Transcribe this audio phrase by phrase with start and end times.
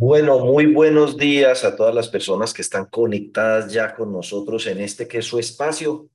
[0.00, 4.78] Bueno, muy buenos días a todas las personas que están conectadas ya con nosotros en
[4.78, 6.08] este que es su espacio,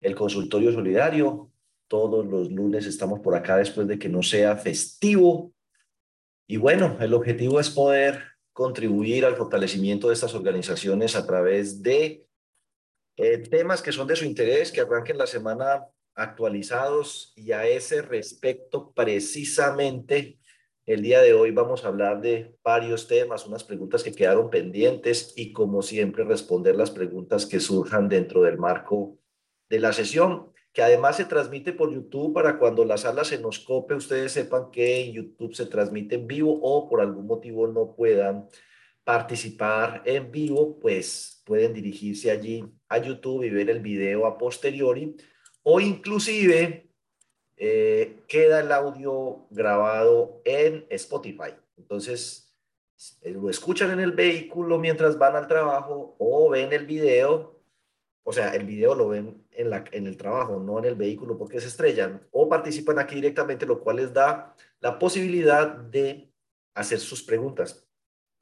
[0.00, 1.48] el consultorio solidario.
[1.86, 5.52] Todos los lunes estamos por acá después de que no sea festivo.
[6.48, 12.26] Y bueno, el objetivo es poder contribuir al fortalecimiento de estas organizaciones a través de
[13.18, 15.86] eh, temas que son de su interés, que arranquen la semana
[16.16, 20.40] actualizados y a ese respecto precisamente
[20.86, 25.32] el día de hoy vamos a hablar de varios temas, unas preguntas que quedaron pendientes
[25.36, 29.18] y como siempre responder las preguntas que surjan dentro del marco
[29.68, 33.60] de la sesión, que además se transmite por YouTube para cuando la sala se nos
[33.60, 38.48] cope, ustedes sepan que YouTube se transmite en vivo o por algún motivo no puedan
[39.04, 45.14] participar en vivo, pues pueden dirigirse allí a YouTube y ver el video a posteriori
[45.62, 46.91] o inclusive
[47.64, 51.54] eh, queda el audio grabado en Spotify.
[51.76, 52.56] Entonces,
[53.20, 57.62] eh, lo escuchan en el vehículo mientras van al trabajo o ven el video,
[58.24, 61.38] o sea, el video lo ven en, la, en el trabajo, no en el vehículo
[61.38, 66.32] porque se estrellan, o participan aquí directamente, lo cual les da la posibilidad de
[66.74, 67.86] hacer sus preguntas.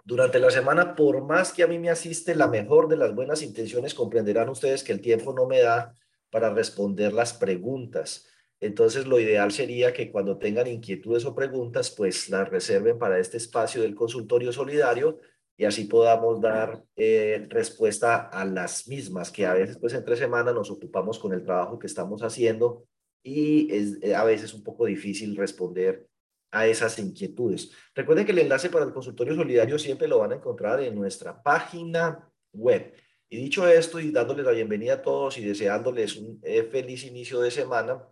[0.02, 3.42] Durante la semana, por más que a mí me asiste la mejor de las buenas
[3.42, 5.94] intenciones, comprenderán ustedes que el tiempo no me da
[6.30, 8.29] para responder las preguntas.
[8.60, 13.38] Entonces, lo ideal sería que cuando tengan inquietudes o preguntas, pues las reserven para este
[13.38, 15.18] espacio del consultorio solidario
[15.56, 20.54] y así podamos dar eh, respuesta a las mismas, que a veces, pues entre semanas
[20.54, 22.86] nos ocupamos con el trabajo que estamos haciendo
[23.22, 26.06] y es eh, a veces un poco difícil responder
[26.50, 27.72] a esas inquietudes.
[27.94, 31.42] Recuerden que el enlace para el consultorio solidario siempre lo van a encontrar en nuestra
[31.42, 32.94] página web.
[33.28, 37.40] Y dicho esto y dándoles la bienvenida a todos y deseándoles un eh, feliz inicio
[37.40, 38.02] de semana,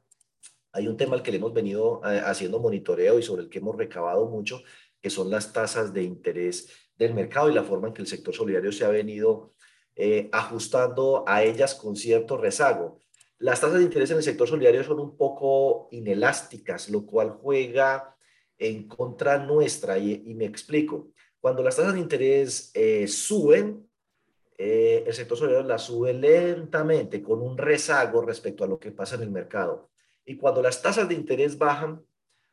[0.73, 3.59] hay un tema al que le hemos venido eh, haciendo monitoreo y sobre el que
[3.59, 4.63] hemos recabado mucho,
[5.01, 8.35] que son las tasas de interés del mercado y la forma en que el sector
[8.35, 9.55] solidario se ha venido
[9.95, 13.01] eh, ajustando a ellas con cierto rezago.
[13.39, 18.17] Las tasas de interés en el sector solidario son un poco inelásticas, lo cual juega
[18.59, 21.13] en contra nuestra y, me explico.
[21.41, 23.89] Cuando las tasas de interés eh, suben,
[24.57, 29.23] el sector solidario las sube lentamente, con un rezago respecto a lo que pasa en
[29.23, 29.89] el mercado.
[30.29, 32.05] Y cuando las tasas de interés bajan,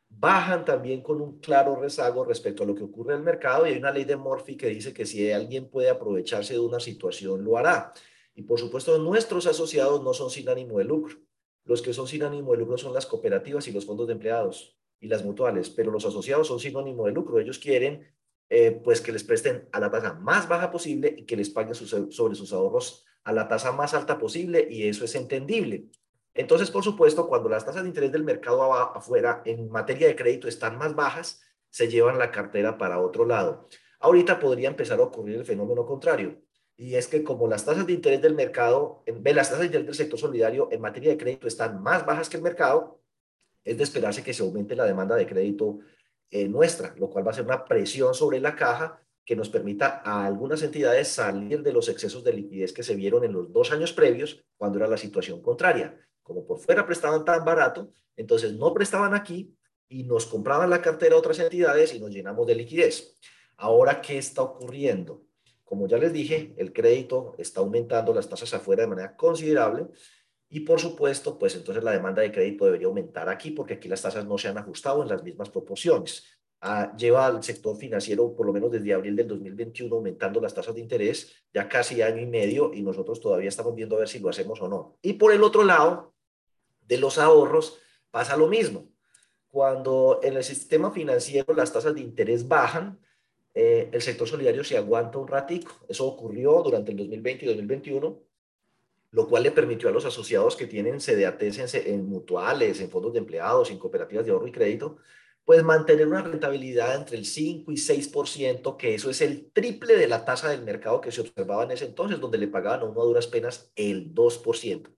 [0.08, 3.72] bajan también con un claro rezago respecto a lo que ocurre en el mercado y
[3.72, 7.44] hay una ley de Murphy que dice que si alguien puede aprovecharse de una situación,
[7.44, 7.92] lo hará.
[8.34, 11.18] Y por supuesto, nuestros asociados no son sin ánimo de lucro.
[11.66, 14.78] Los que son sin ánimo de lucro son las cooperativas y los fondos de empleados
[14.98, 17.38] y las mutuales, pero los asociados son sin ánimo de lucro.
[17.38, 18.08] Ellos quieren
[18.48, 21.74] eh, pues que les presten a la tasa más baja posible y que les paguen
[21.74, 25.90] sobre sus ahorros a la tasa más alta posible y eso es entendible.
[26.36, 30.48] Entonces, por supuesto, cuando las tasas de interés del mercado afuera en materia de crédito
[30.48, 33.68] están más bajas, se llevan la cartera para otro lado.
[34.00, 36.42] Ahorita podría empezar a ocurrir el fenómeno contrario,
[36.76, 39.94] y es que como las tasas de interés del mercado, las tasas de interés del
[39.94, 43.00] sector solidario en materia de crédito están más bajas que el mercado,
[43.64, 45.78] es de esperarse que se aumente la demanda de crédito
[46.30, 50.02] eh, nuestra, lo cual va a ser una presión sobre la caja que nos permita
[50.04, 53.72] a algunas entidades salir de los excesos de liquidez que se vieron en los dos
[53.72, 58.74] años previos, cuando era la situación contraria como por fuera prestaban tan barato, entonces no
[58.74, 59.56] prestaban aquí
[59.88, 63.16] y nos compraban la cartera a otras entidades y nos llenamos de liquidez.
[63.56, 65.22] Ahora, ¿qué está ocurriendo?
[65.62, 69.86] Como ya les dije, el crédito está aumentando las tasas afuera de manera considerable
[70.48, 74.02] y por supuesto, pues entonces la demanda de crédito debería aumentar aquí porque aquí las
[74.02, 76.24] tasas no se han ajustado en las mismas proporciones.
[76.60, 80.74] Ah, lleva al sector financiero, por lo menos desde abril del 2021, aumentando las tasas
[80.74, 84.18] de interés ya casi año y medio y nosotros todavía estamos viendo a ver si
[84.18, 84.98] lo hacemos o no.
[85.02, 86.15] Y por el otro lado,
[86.86, 87.78] de los ahorros,
[88.10, 88.88] pasa lo mismo.
[89.50, 92.98] Cuando en el sistema financiero las tasas de interés bajan,
[93.54, 95.72] eh, el sector solidario se aguanta un ratico.
[95.88, 98.22] Eso ocurrió durante el 2020 y 2021,
[99.12, 103.20] lo cual le permitió a los asociados que tienen CDATs en, mutuales, en fondos de
[103.20, 104.98] empleados, en cooperativas de ahorro y crédito,
[105.46, 110.08] pues mantener una rentabilidad entre el 5 y 6%, que eso es el triple de
[110.08, 113.00] la tasa del mercado que se observaba en ese entonces, donde le pagaban a uno
[113.00, 114.90] a duras penas el 2%.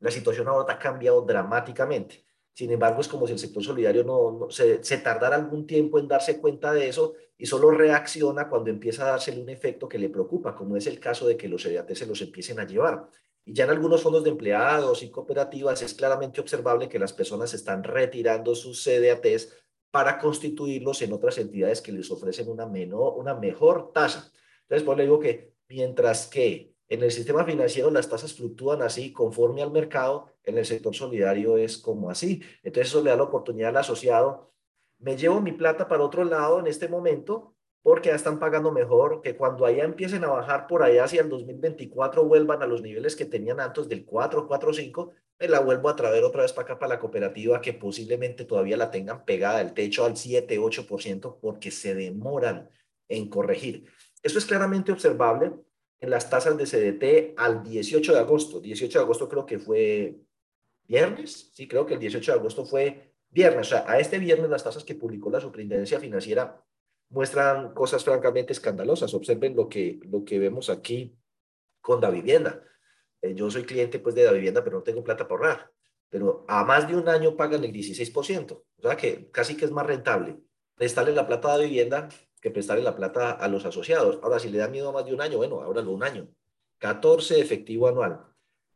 [0.00, 2.24] La situación ahora ha cambiado dramáticamente.
[2.52, 6.40] Sin embargo, es como si el sector solidario no, se, tardara algún tiempo en darse
[6.40, 10.54] cuenta de eso y solo reacciona cuando empieza a dársele un efecto que le preocupa,
[10.54, 13.08] como es el caso de que los CDAT se los empiecen a llevar.
[13.44, 17.54] Y ya en algunos fondos de empleados y cooperativas es claramente observable que las personas
[17.54, 19.56] están retirando sus CDATs
[19.90, 24.30] para constituirlos en otras entidades que les ofrecen una, menor, una mejor tasa.
[24.62, 29.12] Entonces, pues le digo que mientras que en el sistema financiero las tasas fluctúan así
[29.12, 32.42] conforme al mercado, en el sector solidario es como así.
[32.64, 34.52] Entonces eso le da la oportunidad al asociado.
[34.98, 39.22] Me llevo mi plata para otro lado en este momento porque ya están pagando mejor,
[39.22, 43.14] que cuando allá empiecen a bajar por allá hacia el 2024 vuelvan a los niveles
[43.14, 46.64] que tenían antes del 4, 4, 5, me la vuelvo a traer otra vez para
[46.64, 51.38] acá, para la cooperativa, que posiblemente todavía la tengan pegada el techo al 7, 8%,
[51.40, 52.68] porque se demoran
[53.08, 53.86] en corregir.
[54.22, 55.52] Eso es claramente observable
[56.00, 58.60] en las tasas de CDT al 18 de agosto.
[58.60, 60.16] 18 de agosto creo que fue
[60.84, 63.68] viernes, sí, creo que el 18 de agosto fue viernes.
[63.68, 66.64] O sea, a este viernes las tasas que publicó la Superintendencia Financiera
[67.10, 69.12] muestran cosas francamente escandalosas.
[69.14, 71.16] Observen lo que, lo que vemos aquí
[71.80, 72.62] con la vivienda.
[73.22, 75.72] Eh, yo soy cliente pues de la vivienda, pero no tengo plata para ahorrar.
[76.08, 78.52] Pero a más de un año pagan el 16%.
[78.52, 80.38] O sea que casi que es más rentable
[80.74, 82.08] prestarle la plata a la vivienda
[82.40, 84.18] que prestarle la plata a los asociados.
[84.22, 86.28] Ahora, si le da miedo a más de un año, bueno, ábralo un año.
[86.78, 88.24] 14 efectivo anual.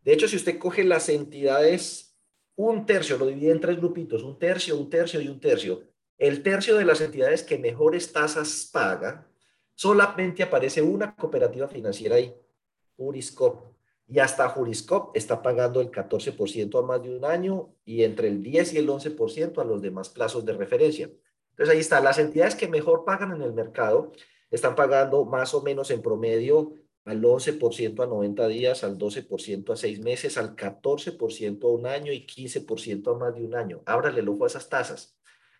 [0.02, 2.16] De hecho, si usted coge las entidades,
[2.56, 5.82] un tercio, lo divide en tres grupitos, un tercio, un tercio y un tercio
[6.18, 9.26] el tercio de las entidades que mejores tasas paga,
[9.74, 12.34] solamente aparece una cooperativa financiera ahí,
[12.96, 13.74] Juriscop.
[14.06, 18.42] Y hasta Juriscop está pagando el 14% a más de un año y entre el
[18.42, 21.10] 10 y el 11% a los demás plazos de referencia.
[21.54, 24.10] Entonces ahí está, las entidades que mejor pagan en el mercado
[24.50, 26.74] están pagando más o menos en promedio
[27.04, 32.12] al 11% a 90 días, al 12% a 6 meses, al 14% a un año
[32.12, 33.82] y 15% a más de un año.
[33.86, 35.16] Ábrale el ojo a esas tasas.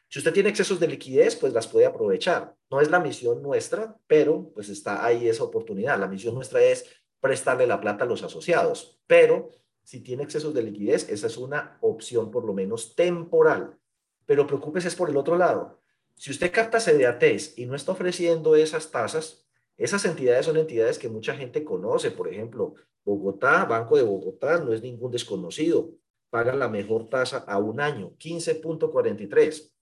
[0.09, 2.57] Si usted tiene excesos de liquidez, pues las puede aprovechar.
[2.71, 5.99] No es la misión nuestra, pero pues está ahí esa oportunidad.
[5.99, 6.87] La misión nuestra es
[7.21, 9.51] prestarle la plata a los asociados, pero
[9.83, 13.79] si tiene excesos de liquidez, esa es una opción por lo menos temporal.
[14.27, 15.84] Pero preocúpese es por el otro lado.
[16.17, 19.47] Si usted capta CDATs y no está ofreciendo esas tasas,
[19.77, 22.11] esas entidades son entidades que mucha gente conoce.
[22.11, 22.75] Por ejemplo,
[23.05, 25.91] Bogotá, Banco de Bogotá, no es ningún desconocido.
[26.31, 29.73] Pagan la mejor tasa a un año, 15.43.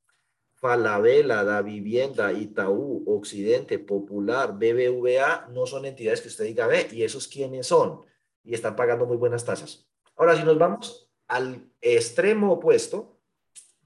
[0.55, 7.03] Falabella, Da Vivienda, Itaú, Occidente, Popular, BBVA, no son entidades que usted diga, ve, ¿y
[7.03, 8.03] esos quiénes son?
[8.45, 9.89] Y están pagando muy buenas tasas.
[10.17, 13.19] Ahora, si nos vamos al extremo opuesto,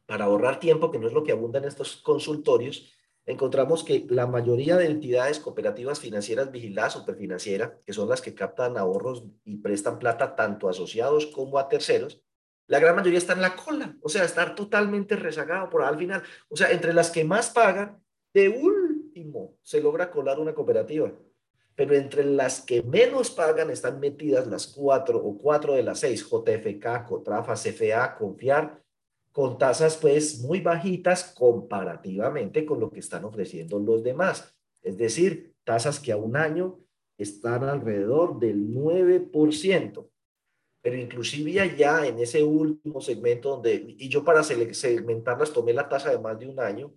[0.06, 2.92] para ahorrar tiempo, que no es lo que abunda en estos consultorios,
[3.26, 8.78] encontramos que la mayoría de entidades cooperativas financieras vigiladas superfinanciera, que son las que captan
[8.78, 12.22] ahorros y prestan plata tanto a asociados como a terceros,
[12.68, 16.22] la gran mayoría está en la cola, o sea, estar totalmente rezagado por al final.
[16.48, 18.02] O sea, entre las que más pagan,
[18.34, 21.12] de último se logra colar una cooperativa.
[21.76, 26.26] Pero entre las que menos pagan están metidas las cuatro o cuatro de las seis,
[26.28, 28.82] JFK, Cotrafa, CFA, Confiar,
[29.36, 34.56] con tasas pues muy bajitas comparativamente con lo que están ofreciendo los demás.
[34.82, 36.78] Es decir, tasas que a un año
[37.18, 40.08] están alrededor del 9%
[40.80, 46.12] pero inclusive allá en ese último segmento donde, y yo para segmentarlas tomé la tasa
[46.12, 46.94] de más de un año,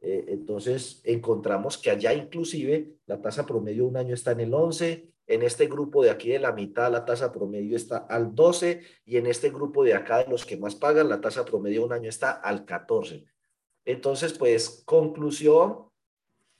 [0.00, 4.54] eh, entonces encontramos que allá inclusive la tasa promedio de un año está en el
[4.54, 8.82] 11, en este grupo de aquí de la mitad la tasa promedio está al 12
[9.04, 11.92] y en este grupo de acá de los que más pagan la tasa promedio un
[11.92, 13.24] año está al 14.
[13.84, 15.88] Entonces, pues conclusión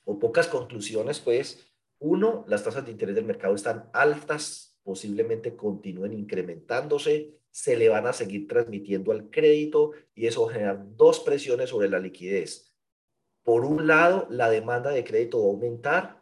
[0.04, 1.66] o pocas conclusiones, pues
[1.98, 8.06] uno, las tasas de interés del mercado están altas posiblemente continúen incrementándose, se le van
[8.06, 12.74] a seguir transmitiendo al crédito y eso genera dos presiones sobre la liquidez.
[13.44, 16.21] Por un lado, la demanda de crédito va a aumentar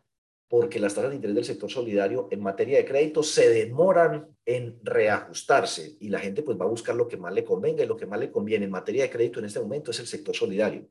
[0.51, 4.81] porque las tasas de interés del sector solidario en materia de crédito se demoran en
[4.83, 7.97] reajustarse y la gente pues va a buscar lo que más le convenga y lo
[7.97, 10.89] que más le conviene en materia de crédito en este momento es el sector solidario.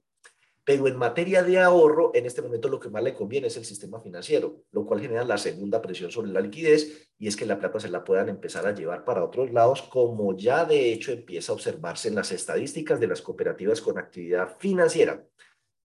[0.63, 3.65] Pero en materia de ahorro, en este momento lo que más le conviene es el
[3.65, 7.59] sistema financiero, lo cual genera la segunda presión sobre la liquidez y es que la
[7.59, 11.51] plata se la puedan empezar a llevar para otros lados, como ya de hecho empieza
[11.51, 15.21] a observarse en las estadísticas de las cooperativas con actividad financiera.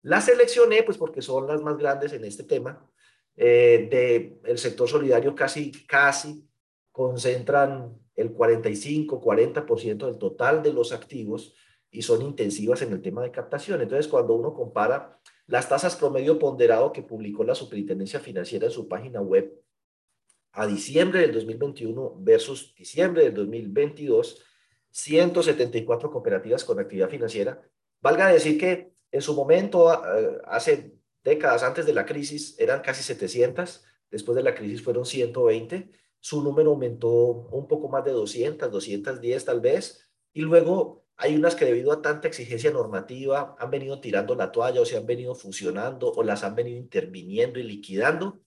[0.02, 2.90] Las seleccioné pues porque son las más grandes en este tema.
[3.42, 6.46] Eh, del sector solidario casi, casi
[6.92, 11.56] concentran el 45, 40% del total de los activos
[11.90, 13.82] y son intensivas en el tema de captación.
[13.82, 15.18] Entonces, cuando uno compara
[15.48, 19.64] las tasas promedio ponderado que publicó la Superintendencia Financiera en su página web
[20.52, 24.44] a diciembre del 2021 versus diciembre del 2022,
[24.92, 27.62] 174 cooperativas con actividad financiera.
[28.02, 33.04] Valga decir que en su momento, eh, hace décadas antes de la crisis, eran casi
[33.04, 38.72] 700, después de la crisis fueron 120, su número aumentó un poco más de 200,
[38.72, 44.00] 210 tal vez, y luego hay unas que debido a tanta exigencia normativa han venido
[44.00, 48.40] tirando la toalla o se han venido fusionando o las han venido interviniendo y liquidando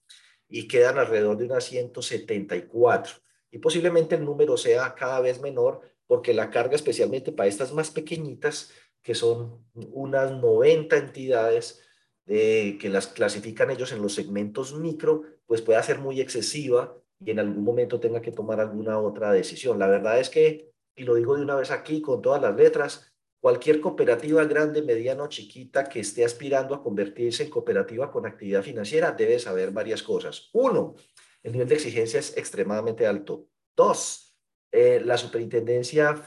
[0.49, 3.13] y quedan alrededor de unas 174.
[3.51, 7.91] Y posiblemente el número sea cada vez menor porque la carga especialmente para estas más
[7.91, 8.71] pequeñitas,
[9.03, 11.79] que son unas 90 entidades,
[12.27, 17.31] eh, que las clasifican ellos en los segmentos micro, pues pueda ser muy excesiva y
[17.31, 19.79] en algún momento tenga que tomar alguna otra decisión.
[19.79, 23.13] La verdad es que, y lo digo de una vez aquí con todas las letras,
[23.41, 28.63] cualquier cooperativa grande, mediana o chiquita que esté aspirando a convertirse en cooperativa con actividad
[28.63, 30.49] financiera debe saber varias cosas.
[30.53, 30.95] Uno,
[31.43, 33.47] el nivel de exigencia es extremadamente alto.
[33.75, 34.37] Dos,
[34.71, 36.23] eh, la superintendencia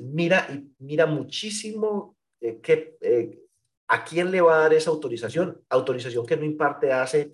[0.00, 3.41] mira y mira muchísimo eh, que, eh,
[3.92, 7.30] a quién le va a dar esa autorización, autorización que no imparte hace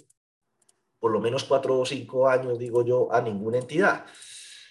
[0.98, 4.04] por lo menos cuatro o cinco años, digo yo, a ninguna entidad.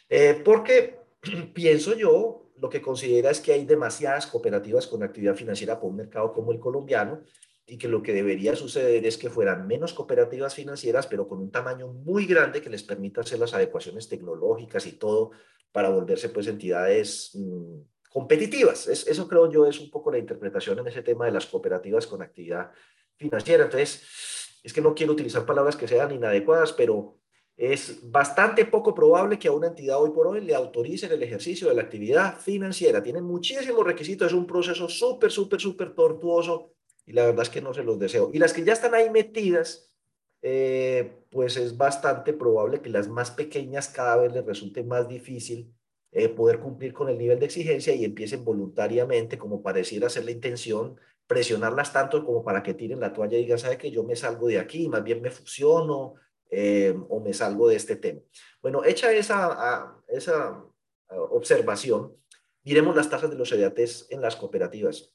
[0.10, 1.00] Eh, porque
[1.54, 5.96] pienso yo, lo que considera es que hay demasiadas cooperativas con actividad financiera para un
[5.96, 7.24] mercado como el colombiano
[7.66, 11.52] y que lo que debería suceder es que fueran menos cooperativas financieras, pero con un
[11.52, 15.32] tamaño muy grande que les permita hacer las adecuaciones tecnológicas y todo
[15.72, 17.80] para volverse pues entidades mm,
[18.18, 18.88] competitivas.
[18.88, 22.08] Es, eso creo yo es un poco la interpretación en ese tema de las cooperativas
[22.08, 22.72] con actividad
[23.16, 23.66] financiera.
[23.66, 27.20] Entonces, es que no quiero utilizar palabras que sean inadecuadas, pero
[27.56, 31.70] es bastante poco probable que a una entidad hoy por hoy le autoricen el ejercicio
[31.70, 33.04] de la actividad financiera.
[33.04, 36.74] Tienen muchísimos requisitos, es un proceso súper, súper, súper tortuoso
[37.06, 38.32] y la verdad es que no se los deseo.
[38.34, 39.94] Y las que ya están ahí metidas,
[40.42, 45.77] eh, pues es bastante probable que las más pequeñas cada vez les resulte más difícil
[46.18, 50.32] eh, poder cumplir con el nivel de exigencia y empiecen voluntariamente, como pareciera ser la
[50.32, 54.16] intención, presionarlas tanto como para que tiren la toalla y digan, ¿sabe que yo me
[54.16, 56.16] salgo de aquí, más bien me fusiono
[56.50, 58.20] eh, o me salgo de este tema?
[58.64, 60.66] Bueno, hecha esa, esa
[61.30, 62.16] observación,
[62.64, 65.14] miremos las tasas de los EDATs en las cooperativas.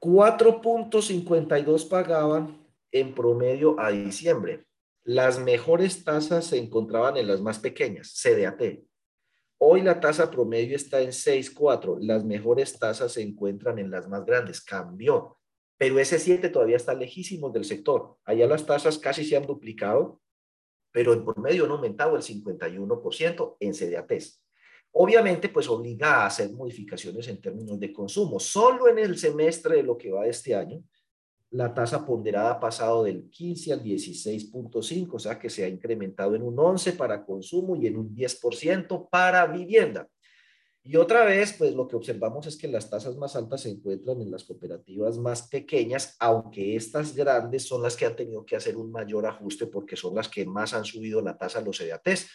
[0.00, 4.64] 4.52 pagaban en promedio a diciembre.
[5.02, 8.87] Las mejores tasas se encontraban en las más pequeñas, CDAT.
[9.60, 11.98] Hoy la tasa promedio está en 6.4.
[12.00, 14.60] Las mejores tasas se encuentran en las más grandes.
[14.60, 15.36] Cambió.
[15.76, 18.16] Pero ese 7 todavía está lejísimo del sector.
[18.24, 20.20] Allá las tasas casi se han duplicado,
[20.92, 24.42] pero en promedio han aumentado el 51% en CDATs.
[24.92, 28.40] Obviamente, pues obliga a hacer modificaciones en términos de consumo.
[28.40, 30.82] Solo en el semestre de lo que va de este año,
[31.50, 36.34] la tasa ponderada ha pasado del 15 al 16.5, o sea que se ha incrementado
[36.34, 40.06] en un 11 para consumo y en un 10% para vivienda.
[40.82, 44.20] Y otra vez, pues lo que observamos es que las tasas más altas se encuentran
[44.22, 48.76] en las cooperativas más pequeñas, aunque estas grandes son las que han tenido que hacer
[48.76, 52.28] un mayor ajuste porque son las que más han subido la tasa los EDATs.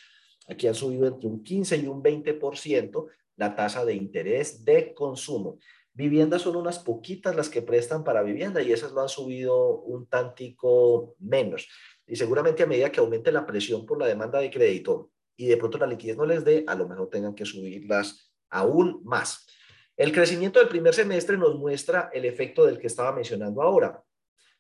[0.48, 5.58] Aquí han subido entre un 15 y un 20% la tasa de interés de consumo.
[5.94, 10.08] Viviendas son unas poquitas las que prestan para vivienda y esas lo han subido un
[10.08, 11.68] tantico menos.
[12.08, 15.58] Y seguramente a medida que aumente la presión por la demanda de crédito y de
[15.58, 19.48] pronto la liquidez no les dé, a lo mejor tengan que subirlas aún más.
[19.96, 24.04] El crecimiento del primer semestre nos muestra el efecto del que estaba mencionando ahora.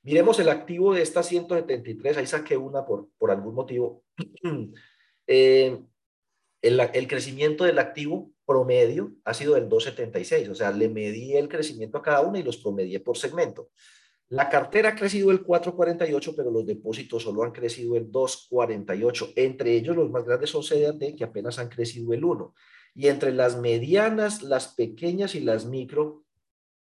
[0.03, 4.03] Miremos el activo de esta 173, ahí saqué una por, por algún motivo.
[5.27, 5.81] eh,
[6.63, 11.97] el, crecimiento del activo promedio ha sido del 2,76, o sea, le medí el crecimiento
[11.97, 13.69] a cada una y los promedié por segmento.
[14.29, 19.33] La cartera ha crecido el 4,48, pero los depósitos solo han crecido el 2,48.
[19.35, 22.53] Entre ellos, los más grandes son CDAT, que apenas han crecido el 1.
[22.95, 26.23] Y entre las medianas, las pequeñas y las micro,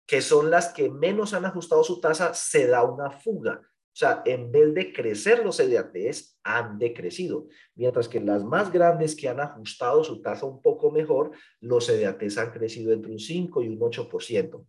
[0.07, 3.62] que son las que menos han ajustado su tasa, se da una fuga.
[3.99, 7.49] Sea, en vez de crecer los CDATs, han decrecido.
[7.75, 12.38] Mientras que las más grandes que han ajustado su tasa un poco mejor, los CDATs
[12.38, 14.64] han crecido entre un 5 y un 8%.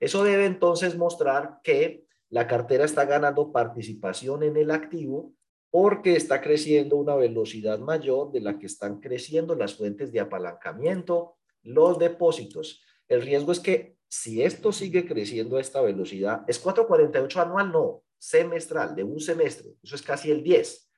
[0.00, 5.34] Eso debe entonces mostrar que la cartera está ganando participación en el activo
[5.70, 11.34] porque está creciendo una velocidad mayor de la que están creciendo las fuentes de apalancamiento,
[11.62, 12.82] los depósitos.
[13.08, 18.04] El riesgo es que si esto sigue creciendo a esta velocidad, es 448 anual, no,
[18.20, 20.90] semestral, de un semestre, eso es casi el 10,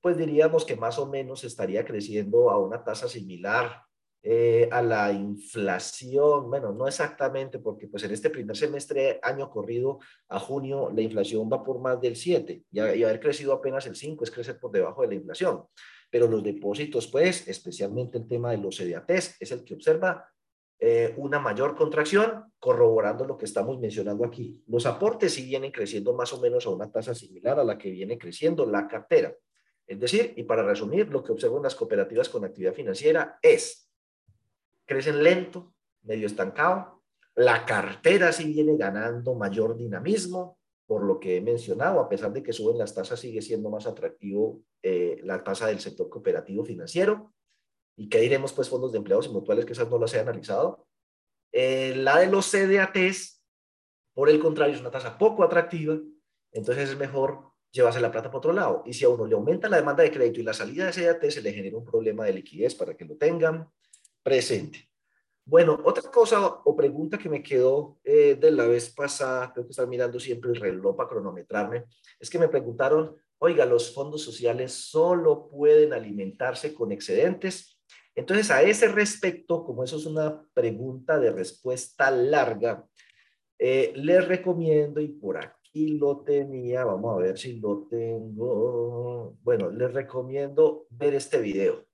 [0.00, 3.82] pues diríamos que más o menos estaría creciendo a una tasa similar
[4.22, 10.00] eh, a la inflación, bueno, no exactamente, porque pues en este primer semestre, año corrido
[10.28, 13.94] a junio, la inflación va por más del 7 y, y haber crecido apenas el
[13.94, 15.62] 5 es crecer por debajo de la inflación.
[16.10, 20.28] Pero los depósitos, pues, especialmente el tema de los CDATs, es el que observa
[20.80, 24.62] eh, una mayor contracción, corroborando lo que estamos mencionando aquí.
[24.66, 27.90] Los aportes sí vienen creciendo más o menos a una tasa similar a la que
[27.90, 29.34] viene creciendo la cartera.
[29.86, 33.90] Es decir, y para resumir, lo que observo en las cooperativas con actividad financiera es,
[34.84, 37.02] crecen lento, medio estancado,
[37.34, 42.42] la cartera sí viene ganando mayor dinamismo, por lo que he mencionado, a pesar de
[42.42, 47.32] que suben las tasas, sigue siendo más atractivo eh, la tasa del sector cooperativo financiero.
[47.98, 50.86] ¿Y qué diremos, pues, fondos de empleados y mutuales que esas no las he analizado?
[51.52, 53.42] Eh, la de los CDATs,
[54.14, 55.98] Por el contrario, es una tasa poco atractiva,
[56.52, 58.82] entonces es mejor llevarse la plata para otro lado.
[58.86, 61.30] Y si a uno le aumenta la demanda de crédito y la salida de ese
[61.30, 63.68] se le genera un problema de liquidez para que lo tengan
[64.22, 64.88] presente.
[65.44, 69.72] Bueno, otra cosa o pregunta que me quedó eh, de la vez pasada, tengo que
[69.72, 71.84] estar mirando siempre el reloj para cronometrarme,
[72.20, 77.77] es que me preguntaron, oiga, los fondos sociales solo pueden alimentarse con excedentes.
[78.18, 82.84] Entonces, a ese respecto, como eso es una pregunta de respuesta larga,
[83.56, 89.70] eh, les recomiendo, y por aquí lo tenía, vamos a ver si lo tengo, bueno,
[89.70, 91.86] les recomiendo ver este video.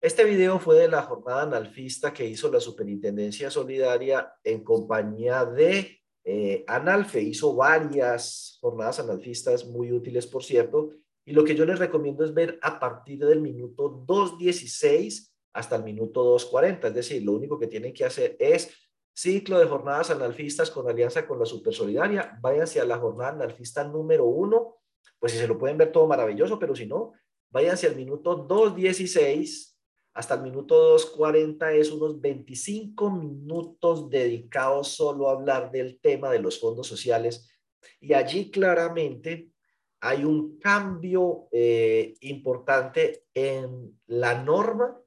[0.00, 5.98] Este video fue de la jornada analfista que hizo la Superintendencia Solidaria en compañía de
[6.24, 7.20] eh, Analfe.
[7.20, 10.92] Hizo varias jornadas analfistas muy útiles, por cierto.
[11.26, 15.84] Y lo que yo les recomiendo es ver a partir del minuto 2.16 hasta el
[15.84, 16.88] minuto 2.40.
[16.88, 18.70] Es decir, lo único que tienen que hacer es
[19.14, 22.38] ciclo de jornadas analfistas con alianza con la Supersolidaria.
[22.40, 24.78] Váyanse a la jornada analfista número uno.
[25.18, 27.12] Pues si se lo pueden ver todo maravilloso, pero si no,
[27.50, 29.72] váyanse al minuto 2.16
[30.14, 36.38] hasta el minuto 2.40 es unos 25 minutos dedicados solo a hablar del tema de
[36.38, 37.48] los fondos sociales.
[37.98, 39.50] Y allí claramente
[40.00, 44.98] hay un cambio eh, importante en la norma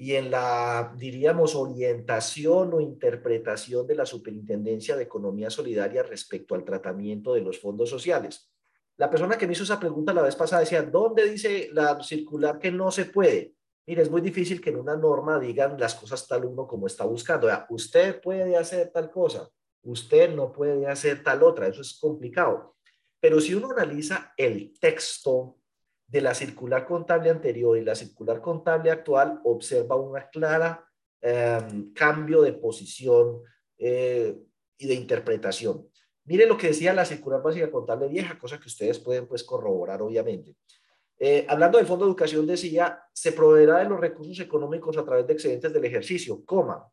[0.00, 6.64] y en la, diríamos, orientación o interpretación de la Superintendencia de Economía Solidaria respecto al
[6.64, 8.50] tratamiento de los fondos sociales.
[8.96, 12.58] La persona que me hizo esa pregunta la vez pasada decía, ¿dónde dice la circular
[12.58, 13.52] que no se puede?
[13.86, 17.04] Mire, es muy difícil que en una norma digan las cosas tal uno como está
[17.04, 17.48] buscando.
[17.68, 19.50] usted puede hacer tal cosa,
[19.82, 21.66] usted no puede hacer tal otra.
[21.66, 22.74] Eso es complicado.
[23.20, 25.59] Pero si uno analiza el texto
[26.10, 30.84] de la circular contable anterior y la circular contable actual, observa una clara
[31.20, 33.42] em, cambio de posición
[33.78, 34.36] eh,
[34.76, 35.88] y de interpretación.
[36.24, 40.02] Mire lo que decía la circular básica contable vieja, cosa que ustedes pueden pues corroborar
[40.02, 40.56] obviamente.
[41.16, 45.26] Eh, hablando del Fondo de Educación, decía, se proveerá de los recursos económicos a través
[45.26, 46.90] de excedentes del ejercicio, coma,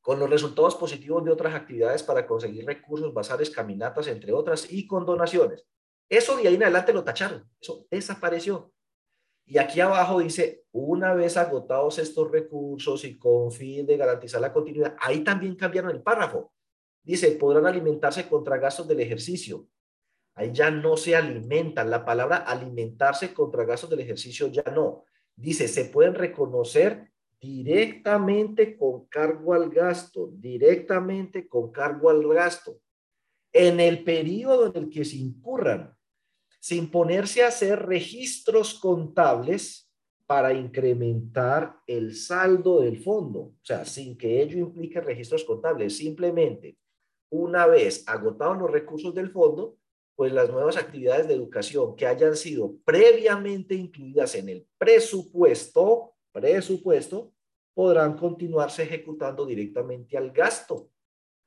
[0.00, 4.86] con los resultados positivos de otras actividades para conseguir recursos, basares, caminatas, entre otras, y
[4.86, 5.66] con donaciones.
[6.10, 8.70] Eso de ahí en adelante lo tacharon, eso desapareció.
[9.46, 14.52] Y aquí abajo dice, una vez agotados estos recursos y con fin de garantizar la
[14.52, 16.52] continuidad, ahí también cambiaron el párrafo.
[17.02, 19.66] Dice, podrán alimentarse contra gastos del ejercicio,
[20.34, 21.90] Ahí ya no se alimentan.
[21.90, 25.04] La palabra alimentarse contra gastos del ejercicio ya no.
[25.36, 32.80] Dice, se pueden reconocer directamente con cargo al gasto, directamente con cargo al gasto,
[33.52, 35.96] en el periodo en el que se incurran,
[36.60, 39.90] sin ponerse a hacer registros contables
[40.26, 46.76] para incrementar el saldo del fondo, o sea, sin que ello implique registros contables, simplemente
[47.30, 49.76] una vez agotados los recursos del fondo,
[50.14, 57.32] pues las nuevas actividades de educación que hayan sido previamente incluidas en el presupuesto, presupuesto,
[57.72, 60.90] podrán continuarse ejecutando directamente al gasto.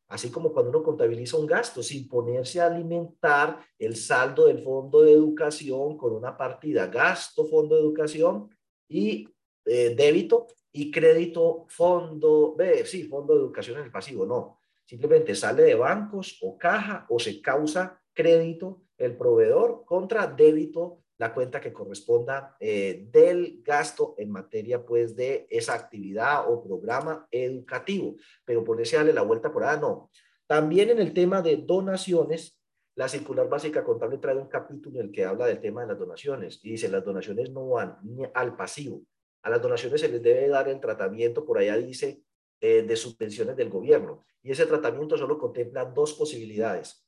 [0.10, 5.02] Así como cuando uno contabiliza un gasto, sin ponerse a alimentar el saldo del fondo
[5.02, 8.50] de educación con una partida gasto, fondo de educación
[8.88, 9.28] y
[9.66, 14.60] eh, débito y crédito, fondo, sí, fondo de educación en el pasivo, no.
[14.86, 21.34] Simplemente sale de bancos o caja o se causa crédito el proveedor contra débito la
[21.34, 28.16] cuenta que corresponda eh, del gasto en materia pues de esa actividad o programa educativo.
[28.46, 30.10] Pero por ese darle la vuelta por ahí, no.
[30.48, 32.60] También en el tema de donaciones,
[32.96, 36.00] la circular básica contable trae un capítulo en el que habla del tema de las
[36.00, 37.98] donaciones y dice las donaciones no van
[38.34, 39.02] al pasivo.
[39.42, 42.24] A las donaciones se les debe dar el tratamiento, por allá dice,
[42.62, 44.26] eh, de subvenciones del gobierno.
[44.42, 47.04] Y ese tratamiento solo contempla dos posibilidades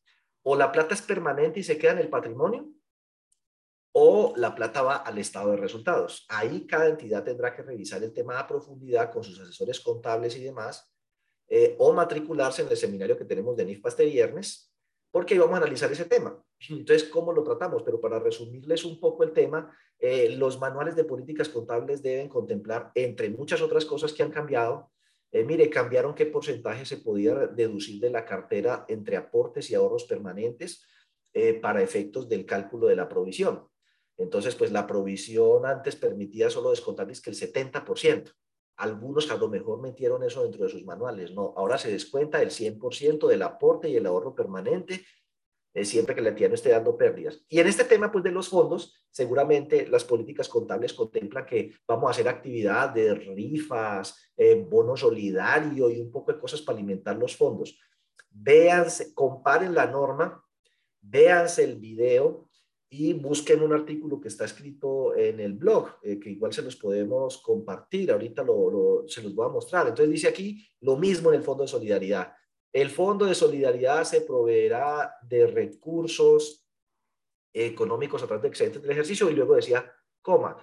[0.48, 2.70] o la plata es permanente y se queda en el patrimonio,
[3.98, 6.26] o la plata va al estado de resultados.
[6.28, 10.44] Ahí cada entidad tendrá que revisar el tema a profundidad con sus asesores contables y
[10.44, 10.92] demás,
[11.48, 14.74] eh, o matricularse en el seminario que tenemos de NIFPA este viernes,
[15.12, 16.38] porque ahí vamos a analizar ese tema.
[16.70, 17.84] Entonces, ¿cómo lo tratamos?
[17.84, 22.92] Pero para resumirles un poco el tema, eh, los manuales de políticas contables deben contemplar,
[22.96, 24.92] entre muchas otras cosas que han cambiado,
[25.32, 30.04] eh, mire, cambiaron qué porcentaje se podía deducir de la cartera entre aportes y ahorros
[30.04, 30.86] permanentes
[31.34, 33.70] eh, para efectos del cálculo de la provisión.
[34.18, 38.34] Entonces, pues la provisión antes permitía solo descontar que el 70%.
[38.78, 41.32] Algunos a lo mejor metieron eso dentro de sus manuales.
[41.34, 45.06] No, ahora se descuenta el 100% del aporte y el ahorro permanente
[45.84, 47.44] siempre que la entidad no esté dando pérdidas.
[47.50, 52.08] Y en este tema pues, de los fondos, seguramente las políticas contables contemplan que vamos
[52.08, 57.18] a hacer actividad de rifas, eh, bono solidario y un poco de cosas para alimentar
[57.18, 57.78] los fondos.
[58.38, 60.44] véanse, comparen la norma,
[61.02, 62.45] véanse el video
[62.98, 66.78] y busquen un artículo que está escrito en el blog, eh, que igual se los
[66.78, 69.88] podemos compartir, ahorita lo, se los voy a mostrar.
[69.88, 72.34] Entonces dice aquí lo mismo en el Fondo de Solidaridad.
[72.72, 76.66] El Fondo de Solidaridad se proveerá de recursos
[77.54, 80.56] económicos a través de excedentes del ejercicio y luego decía, coma,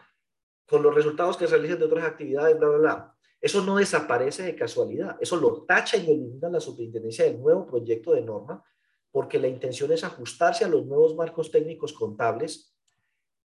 [0.66, 3.16] con los resultados que se realicen de otras actividades, bla, bla, bla.
[3.42, 8.12] Eso no desaparece de casualidad, eso lo tacha y elimina la superintendencia del nuevo proyecto
[8.14, 8.64] de norma
[9.12, 12.72] porque la intención es ajustarse a los nuevos marcos técnicos contables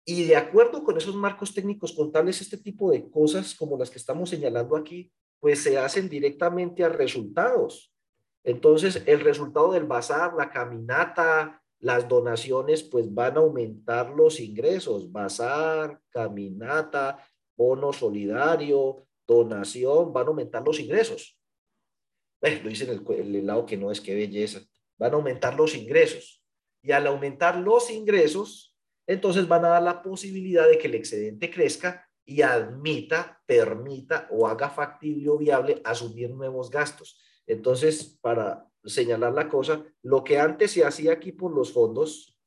[0.08, 3.98] y de acuerdo con esos marcos técnicos contables, este tipo de cosas como las que
[3.98, 7.92] estamos señalando aquí, pues se hacen directamente a resultados.
[8.44, 15.12] Entonces, el resultado del bazar, la caminata, las donaciones, pues van a aumentar los ingresos.
[15.12, 17.26] Bazar, caminata,
[17.58, 21.40] bono solidario, donación, van a aumentar los ingresos.
[22.42, 24.62] Lo hice en el, el lado que no es, qué belleza
[24.98, 26.44] van a aumentar los ingresos.
[26.82, 28.76] Y al aumentar los ingresos,
[29.08, 34.48] entonces van a dar la posibilidad de que el excedente crezca y admita, permita o
[34.48, 37.22] haga factible o viable asumir nuevos gastos.
[37.46, 42.40] Entonces, para señalar la cosa, lo que antes se hacía aquí por los fondos,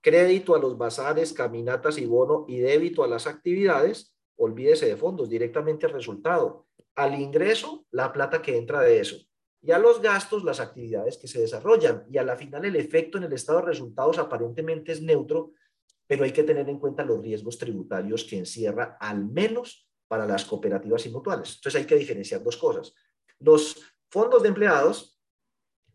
[0.00, 5.28] crédito a los bazares, caminatas y bono y débito a las actividades, olvídese de fondos,
[5.28, 6.66] directamente al resultado.
[6.94, 9.16] Al ingreso, la plata que entra de eso
[9.62, 12.04] y a los gastos las actividades que se desarrollan.
[12.10, 15.52] Y a la final el efecto en el estado de resultados aparentemente es neutro,
[16.06, 20.44] pero hay que tener en cuenta los riesgos tributarios que encierra al menos para las
[20.44, 21.54] cooperativas y mutuales.
[21.54, 22.92] Entonces hay que diferenciar dos cosas.
[23.38, 25.20] Los fondos de empleados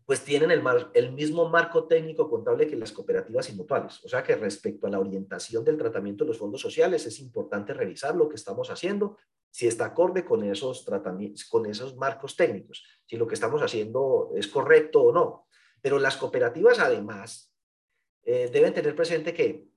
[0.06, 0.62] pues tienen el,
[0.94, 4.02] el mismo marco técnico contable que las cooperativas y mutuales.
[4.02, 7.74] O sea que respecto a la orientación del tratamiento de los fondos sociales es importante
[7.74, 9.18] revisar lo que estamos haciendo
[9.50, 14.32] si está acorde con esos tratamientos, con esos marcos técnicos, si lo que estamos haciendo
[14.36, 15.46] es correcto o no.
[15.80, 17.54] Pero las cooperativas además
[18.22, 19.68] eh, deben tener presente que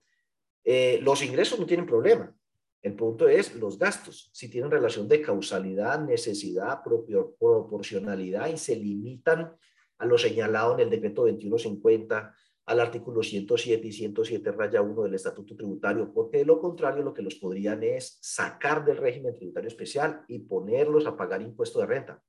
[0.64, 2.36] eh, los ingresos no tienen problema.
[2.82, 9.56] El punto es los gastos, si tienen relación de causalidad, necesidad, proporcionalidad y se limitan
[10.00, 15.16] a lo señalado en el decreto 2150 al artículo 107 y 107 raya 1 del
[15.16, 19.68] Estatuto Tributario, porque de lo contrario lo que los podrían es sacar del régimen tributario
[19.68, 22.22] especial y ponerlos a pagar impuesto de renta.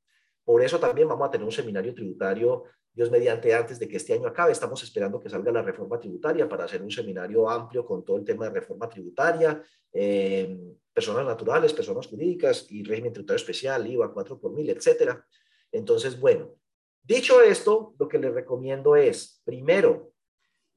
[0.44, 4.14] Por eso también vamos a tener un seminario tributario, Dios mediante, antes de que este
[4.14, 4.52] año acabe.
[4.52, 8.24] Estamos esperando que salga la reforma tributaria para hacer un seminario amplio con todo el
[8.24, 10.58] tema de reforma tributaria, eh,
[10.92, 15.24] personas naturales, personas jurídicas y régimen tributario especial, IVA 4 por mil, etcétera.
[15.70, 16.56] Entonces, bueno,
[17.02, 20.11] dicho esto, lo que les recomiendo es, primero,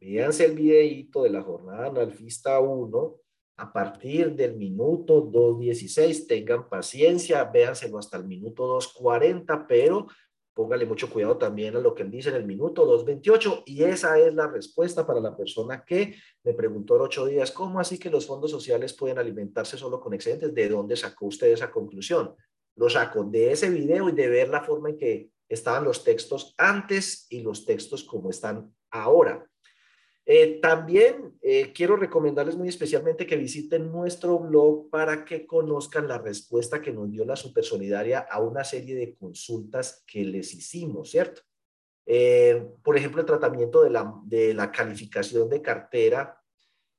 [0.06, 3.15] Véanse el videito de la jornada analfista 1
[3.58, 6.28] a partir del minuto 2.16.
[6.28, 10.06] Tengan paciencia, véanselo hasta el minuto 2.40, pero
[10.54, 14.20] póngale mucho cuidado también a lo que él dice en el minuto 2.28 y esa
[14.20, 16.13] es la respuesta para la persona que
[16.44, 20.13] me preguntó en ocho días, ¿cómo así que los fondos sociales pueden alimentarse solo con
[20.13, 20.54] excedentes?
[20.54, 22.36] ¿De dónde sacó usted esa conclusión?
[22.76, 26.54] Lo saco de ese video y de ver la forma en que estaban los textos
[26.60, 29.44] antes y los textos como están ahora.
[30.28, 36.18] Eh, también eh, quiero recomendarles muy especialmente que visiten nuestro blog para que conozcan la
[36.18, 41.44] respuesta que nos dio la Supersolidaria a una serie de consultas que les hicimos, ¿cierto?
[42.08, 46.42] Eh, por ejemplo, el tratamiento de la, de la calificación de cartera,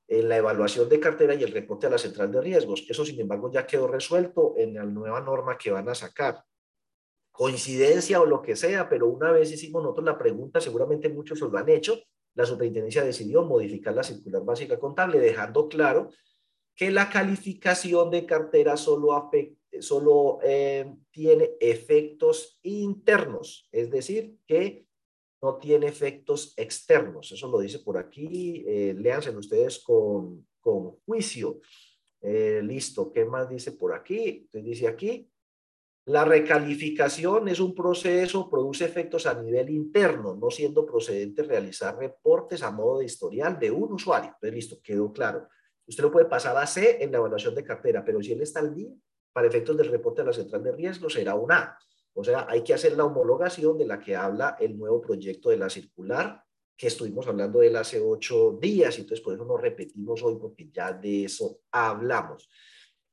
[0.08, 2.86] en la evaluación de cartera y el reporte a la central de riesgos.
[2.88, 6.44] Eso, sin embargo, ya quedó resuelto en la nueva norma que van a sacar.
[7.32, 11.48] Coincidencia o lo que sea, pero una vez hicimos nosotros la pregunta, seguramente muchos se
[11.48, 11.98] lo han hecho,
[12.36, 16.10] la superintendencia decidió modificar la circular básica contable, dejando claro
[16.74, 19.30] que la calificación de cartera solo,
[19.80, 24.86] solo eh, tiene efectos internos, es decir, que
[25.40, 27.32] no tiene efectos externos.
[27.32, 28.94] Eso lo dice por aquí, eh,
[29.36, 31.60] ustedes con, con juicio.
[32.20, 34.42] Eh, listo, ¿qué más dice por aquí?
[34.44, 35.30] Entonces dice aquí,
[36.06, 42.62] la recalificación es un proceso, produce efectos a nivel interno, no siendo procedente realizar reportes
[42.62, 44.30] a modo de historial de un usuario.
[44.34, 45.48] Entonces, listo, quedó claro.
[45.84, 48.60] Usted lo puede pasar a C en la evaluación de cartera, pero si él está
[48.60, 48.90] al día,
[49.32, 51.76] para efectos del reporte de la central de riesgo, será un A.
[52.14, 55.56] O sea, hay que hacer la homologación de la que habla el nuevo proyecto de
[55.56, 56.40] la circular,
[56.76, 60.36] que estuvimos hablando de él hace ocho días, y entonces por eso nos repetimos hoy,
[60.40, 62.48] porque ya de eso hablamos.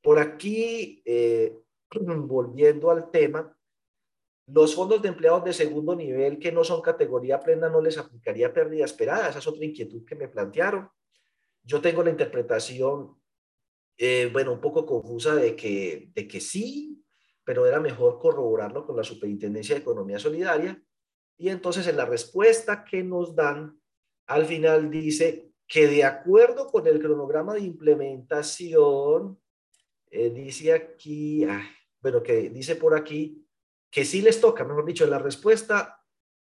[0.00, 1.63] Por aquí, eh,
[2.26, 3.56] volviendo al tema,
[4.46, 8.52] los fondos de empleados de segundo nivel que no son categoría plena no les aplicaría
[8.52, 9.28] pérdida esperada.
[9.28, 10.88] Esa es otra inquietud que me plantearon.
[11.62, 13.18] Yo tengo la interpretación,
[13.96, 17.02] eh, bueno, un poco confusa de que, de que sí,
[17.42, 20.82] pero era mejor corroborarlo con la Superintendencia de Economía Solidaria.
[21.38, 23.80] Y entonces en la respuesta que nos dan,
[24.26, 29.40] al final dice que de acuerdo con el cronograma de implementación,
[30.10, 31.46] eh, dice aquí,
[32.04, 33.44] bueno, que dice por aquí
[33.90, 36.04] que sí les toca, mejor dicho, la respuesta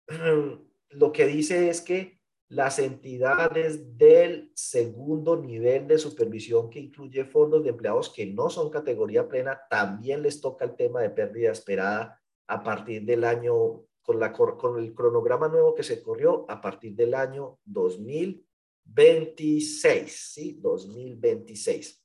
[0.89, 7.63] lo que dice es que las entidades del segundo nivel de supervisión que incluye fondos
[7.63, 12.19] de empleados que no son categoría plena, también les toca el tema de pérdida esperada
[12.47, 16.95] a partir del año, con, la, con el cronograma nuevo que se corrió a partir
[16.95, 20.57] del año 2026, ¿sí?
[20.59, 22.03] 2026.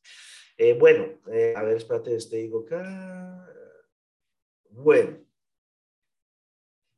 [0.62, 3.48] Eh, bueno, eh, a ver, espérate, te digo acá.
[4.68, 5.16] Bueno.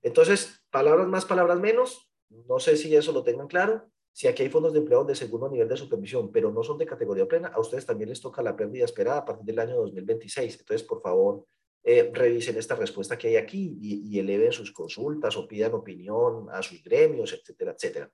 [0.02, 2.10] Entonces, palabras más, palabras menos.
[2.28, 3.88] No sé si eso lo tengan claro.
[4.10, 6.86] Si aquí hay fondos de empleados de segundo nivel de supervisión, pero no son de
[6.86, 10.58] categoría plena, a ustedes también les toca la pérdida esperada a partir del año 2026.
[10.58, 11.46] Entonces, por favor,
[11.84, 16.64] eh, revisen esta respuesta que hay aquí y, eleven sus consultas o pidan opinión a
[16.64, 18.10] sus gremios, etcétera, etcétera.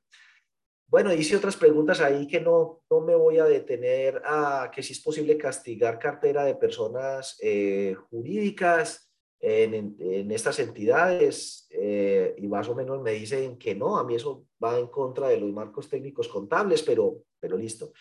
[0.90, 4.94] Bueno, hice otras preguntas ahí que no, no me voy a detener a que si
[4.94, 9.04] es posible castigar cartera de personas eh, jurídicas,
[9.40, 14.46] en, estas entidades eh, y más o menos me dicen que no, a mí eso
[14.62, 17.92] va en contra de los marcos técnicos contables, pero, pero listo.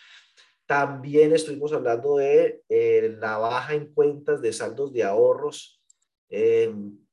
[0.66, 5.80] También estuvimos hablando de eh, la baja en cuentas de saldos de ahorros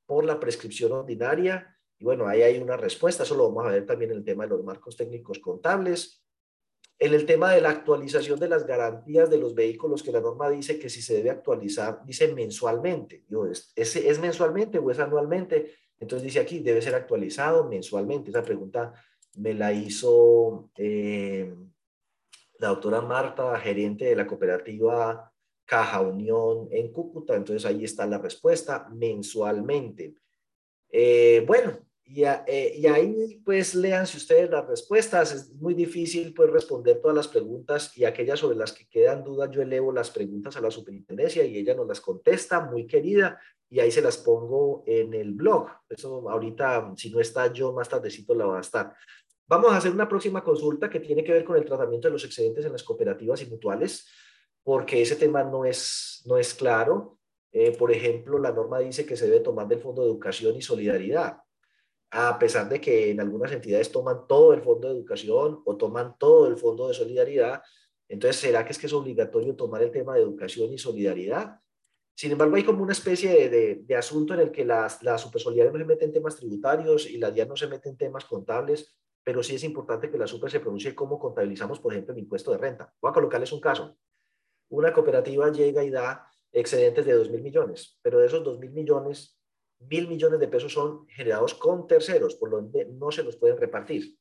[0.05, 1.74] por la prescripción ordinaria.
[2.05, 4.51] Bueno, ahí hay una respuesta, eso lo vamos a ver también en el tema de
[4.51, 6.23] los marcos técnicos contables.
[6.99, 10.51] En el tema de la actualización de las garantías de los vehículos, que la norma
[10.51, 13.25] dice que si se debe actualizar, dice mensualmente.
[13.75, 15.73] ¿es, ¿es, mensualmente o es anualmente?
[15.99, 18.29] Entonces dice aquí, debe ser actualizado mensualmente.
[18.29, 18.93] Esa pregunta
[19.37, 21.55] me la hizo eh,
[22.59, 25.33] la doctora Marta, gerente de la cooperativa
[25.65, 27.35] Caja Unión en Cúcuta.
[27.35, 30.13] Entonces ahí está la respuesta, mensualmente.
[30.91, 35.31] Eh, bueno, eh, y, ahí pues léanse ustedes las respuestas.
[35.31, 39.49] Es muy difícil pues responder todas las preguntas y aquellas sobre las que quedan dudas
[39.51, 43.39] yo elevo las preguntas a la superintendencia y ella nos las contesta, muy querida,
[43.69, 45.67] y ahí se las pongo en el blog.
[45.89, 48.93] Eso ahorita, si no está yo, más tardecito la va a estar.
[49.47, 52.25] Vamos a hacer una próxima consulta que tiene que ver con el tratamiento de los
[52.25, 54.07] excedentes en las cooperativas y mutuales,
[54.63, 57.17] porque ese tema no es, no es claro.
[57.51, 60.61] Eh, por ejemplo, la norma dice que se debe tomar del Fondo de Educación y
[60.61, 61.44] Solidaridad
[62.17, 66.15] a pesar de que en algunas entidades toman todo el fondo de educación o toman
[66.17, 67.61] todo el fondo de solidaridad,
[68.07, 71.59] entonces, ¿será que es que es obligatorio tomar el tema de educación y solidaridad?
[72.15, 75.79] Sin embargo, hay como una especie de, asunto en el que la, la supersolidaridad no
[75.79, 79.43] se mete en temas tributarios y la DIA no se mete en temas contables, pero
[79.43, 82.59] sí es importante que la super se pronuncie cómo contabilizamos, por ejemplo, el impuesto de
[82.59, 82.93] renta.
[83.01, 83.97] Voy a colocarles un caso.
[84.69, 88.71] Una cooperativa llega y da excedentes de 2 mil millones, pero de esos 2 mil
[88.71, 89.34] millones,
[89.79, 93.57] mil millones de pesos son generados con terceros, por lo que no se los pueden
[93.57, 94.17] repartir.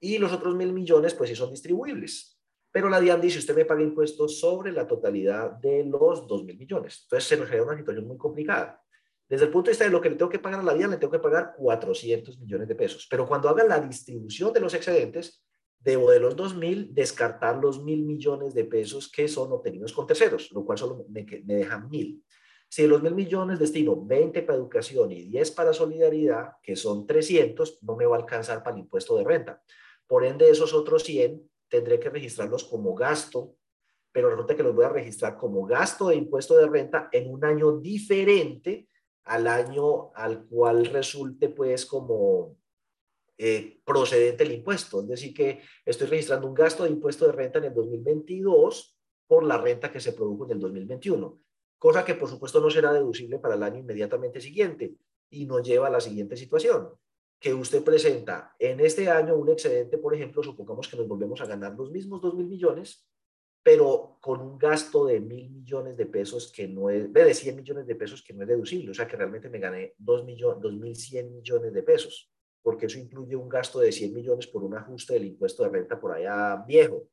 [0.00, 2.38] Y los otros mil millones, pues sí son distribuibles.
[2.70, 6.58] Pero la DIAN dice, usted me paga impuestos sobre la totalidad de los dos mil
[6.58, 7.02] millones.
[7.04, 8.82] Entonces se nos genera una situación muy complicada.
[9.28, 10.90] Desde el punto de vista de lo que le tengo que pagar a la DIAN,
[10.90, 13.06] le tengo que pagar 400 millones de pesos.
[13.08, 15.44] Pero cuando haga la distribución de los excedentes,
[15.78, 20.50] debo de los 2.000 descartar los mil millones de pesos que son obtenidos con terceros,
[20.52, 22.24] lo cual solo me, me deja mil.
[22.74, 27.06] Si de los mil millones destino 20 para educación y 10 para solidaridad, que son
[27.06, 29.62] 300, no me va a alcanzar para el impuesto de renta.
[30.08, 33.54] Por ende, esos otros 100 tendré que registrarlos como gasto,
[34.10, 37.44] pero resulta que los voy a registrar como gasto de impuesto de renta en un
[37.44, 38.88] año diferente
[39.22, 42.56] al año al cual resulte pues como
[43.38, 45.00] eh, procedente el impuesto.
[45.02, 49.44] Es decir, que estoy registrando un gasto de impuesto de renta en el 2022 por
[49.44, 51.43] la renta que se produjo en el 2021
[51.84, 54.94] cosa que por supuesto no será deducible para el año inmediatamente siguiente
[55.28, 56.88] y nos lleva a la siguiente situación,
[57.38, 61.46] que usted presenta en este año un excedente, por ejemplo, supongamos que nos volvemos a
[61.46, 63.06] ganar los mismos 2 mil millones,
[63.62, 67.86] pero con un gasto de mil millones de pesos que no es, de 100 millones
[67.86, 71.32] de pesos que no es deducible, o sea que realmente me gané 2 millones, 2.100
[71.32, 75.26] millones de pesos, porque eso incluye un gasto de 100 millones por un ajuste del
[75.26, 77.10] impuesto de renta por allá viejo.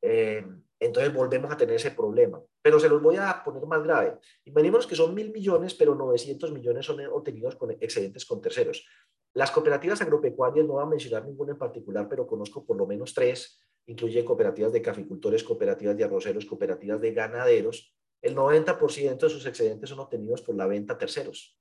[0.00, 0.42] Eh,
[0.78, 2.42] entonces volvemos a tener ese problema.
[2.62, 4.18] Pero se los voy a poner más grave.
[4.44, 8.86] Imaginémonos que son mil millones, pero 900 millones son obtenidos con excedentes con terceros.
[9.32, 13.14] Las cooperativas agropecuarias, no voy a mencionar ninguna en particular, pero conozco por lo menos
[13.14, 17.94] tres, incluye cooperativas de caficultores, cooperativas de arroceros, cooperativas de ganaderos.
[18.20, 21.58] El 90% de sus excedentes son obtenidos por la venta a terceros.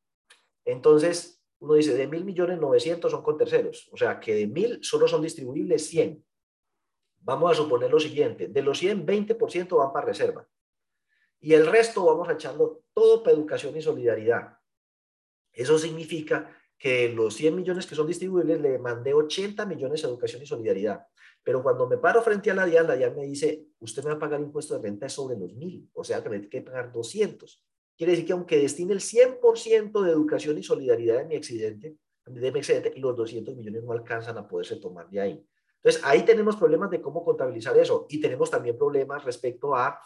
[0.66, 3.90] Entonces, uno dice, de mil millones, 900 son con terceros.
[3.92, 6.24] O sea, que de mil solo son distribuibles 100.
[7.22, 10.48] Vamos a suponer lo siguiente, de los 100, 20% van para reserva.
[11.42, 14.58] Y el resto vamos a echarlo todo para educación y solidaridad.
[15.54, 20.42] Eso significa que los 100 millones que son distribuibles le mandé 80 millones a educación
[20.42, 21.06] y solidaridad.
[21.44, 24.16] Pero cuando me paro frente a la DIAN, la DIAN me dice, usted me va
[24.16, 26.92] a pagar impuesto de renta sobre los mil, o sea que me tiene que pagar
[26.92, 27.66] 200.
[27.98, 32.52] Quiere decir que aunque destine el 100% de educación y solidaridad de mi excedente, de
[32.52, 35.46] mi excedente, los 200 millones no alcanzan a poderse tomar de ahí.
[35.76, 40.00] Entonces, ahí tenemos problemas de cómo contabilizar eso y tenemos también problemas respecto a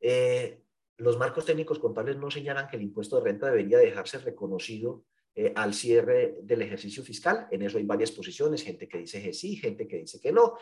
[0.00, 0.62] eh,
[0.98, 5.04] los marcos técnicos contables no señalan que el impuesto de renta debería dejarse reconocido
[5.34, 7.46] eh, al cierre del ejercicio fiscal.
[7.50, 10.54] En eso hay varias posiciones, gente que dice que sí, gente que dice que no.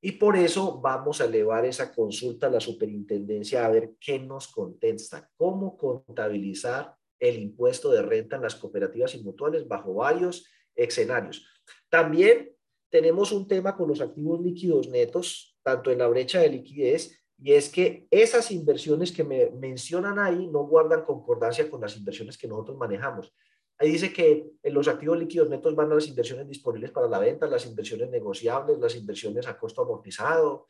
[0.00, 4.48] Y por eso vamos a elevar esa consulta a la superintendencia a ver qué nos
[4.48, 11.46] contesta, cómo contabilizar el impuesto de renta en las cooperativas y mutuales bajo varios escenarios.
[11.88, 12.50] También
[12.90, 17.54] tenemos un tema con los activos líquidos netos, tanto en la brecha de liquidez, y
[17.54, 22.46] es que esas inversiones que me mencionan ahí no guardan concordancia con las inversiones que
[22.46, 23.34] nosotros manejamos.
[23.78, 27.48] Ahí dice que los activos líquidos netos van a las inversiones disponibles para la venta,
[27.48, 30.68] las inversiones negociables, las inversiones a costo amortizado.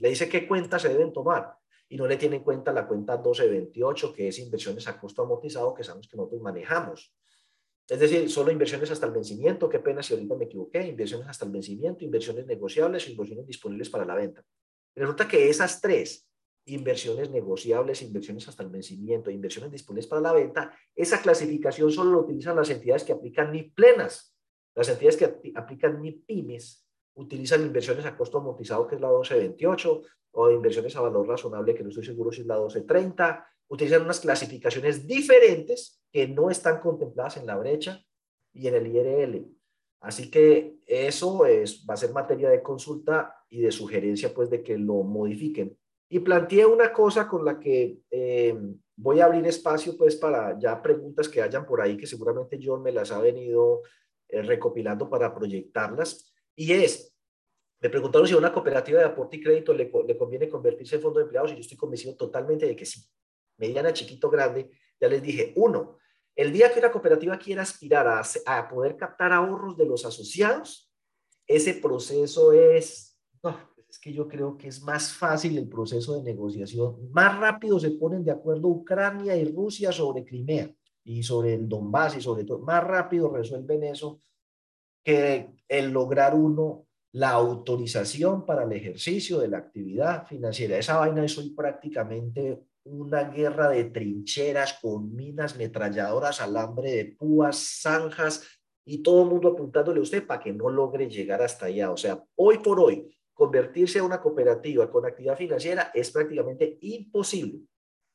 [0.00, 1.54] Le dice qué cuentas se deben tomar
[1.88, 5.72] y no le tiene en cuenta la cuenta 1228, que es inversiones a costo amortizado,
[5.72, 7.14] que sabemos que nosotros manejamos.
[7.88, 11.44] Es decir, solo inversiones hasta el vencimiento, qué pena si ahorita me equivoqué, inversiones hasta
[11.44, 14.44] el vencimiento, inversiones negociables inversiones disponibles para la venta.
[14.98, 16.28] Resulta que esas tres
[16.66, 22.20] inversiones negociables, inversiones hasta el vencimiento, inversiones disponibles para la venta, esa clasificación solo lo
[22.20, 24.34] utilizan las entidades que aplican ni plenas.
[24.74, 26.84] Las entidades que aplican ni pymes
[27.14, 31.82] utilizan inversiones a costo amortizado, que es la 1228, o inversiones a valor razonable, que
[31.82, 33.46] no estoy seguro si es la 1230.
[33.68, 38.04] Utilizan unas clasificaciones diferentes que no están contempladas en la brecha
[38.52, 39.57] y en el IRL.
[40.00, 44.62] Así que eso es, va a ser materia de consulta y de sugerencia, pues, de
[44.62, 45.76] que lo modifiquen
[46.08, 48.56] y planteé una cosa con la que eh,
[48.96, 52.82] voy a abrir espacio pues para ya preguntas que hayan por ahí, que seguramente John
[52.82, 53.82] me las ha venido
[54.28, 56.32] eh, recopilando para proyectarlas.
[56.56, 57.14] Y es,
[57.80, 61.02] me preguntaron si a una cooperativa de aporte y crédito le, le conviene convertirse en
[61.02, 63.02] fondo de empleados y yo estoy convencido totalmente de que sí.
[63.58, 64.70] Mediana, chiquito, grande.
[65.00, 65.98] Ya les dije, uno,
[66.38, 70.88] el día que una cooperativa quiera aspirar a, poder captar ahorros de los asociados,
[71.44, 73.18] ese proceso es,
[73.88, 77.10] es que yo creo que es más fácil el proceso de negociación.
[77.10, 80.72] Más rápido se ponen de acuerdo Ucrania y Rusia sobre Crimea
[81.02, 82.60] y sobre el Donbass y sobre todo.
[82.60, 84.20] Más rápido resuelven eso
[85.02, 90.78] que el lograr uno la autorización para el ejercicio de la actividad financiera.
[90.78, 97.80] Esa vaina es hoy prácticamente una guerra de trincheras con minas, metralladoras, alambre de púas,
[97.80, 98.46] zanjas
[98.84, 101.90] y todo el mundo apuntándole a usted para que no logre llegar hasta allá.
[101.90, 107.60] O sea, hoy por hoy, convertirse a una cooperativa con actividad financiera es prácticamente imposible.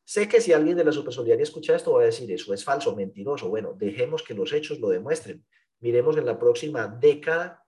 [0.04, 2.96] Sé que si alguien de la Supersolidaria escucha esto va a decir, eso es falso,
[2.96, 3.48] mentiroso.
[3.48, 5.46] Bueno, dejemos que los hechos lo demuestren.
[5.80, 7.63] Miremos en la próxima década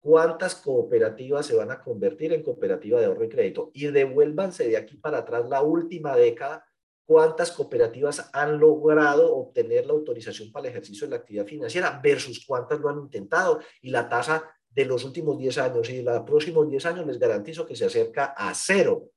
[0.00, 3.70] cuántas cooperativas se van a convertir en cooperativa de ahorro y crédito.
[3.74, 6.64] Y devuélvanse de aquí para atrás la última década,
[7.04, 12.44] cuántas cooperativas han logrado obtener la autorización para el ejercicio de la actividad financiera versus
[12.46, 13.60] cuántas lo han intentado.
[13.80, 17.66] Y la tasa de los últimos 10 años y los próximos 10 años les garantizo
[17.66, 19.10] que se acerca a cero.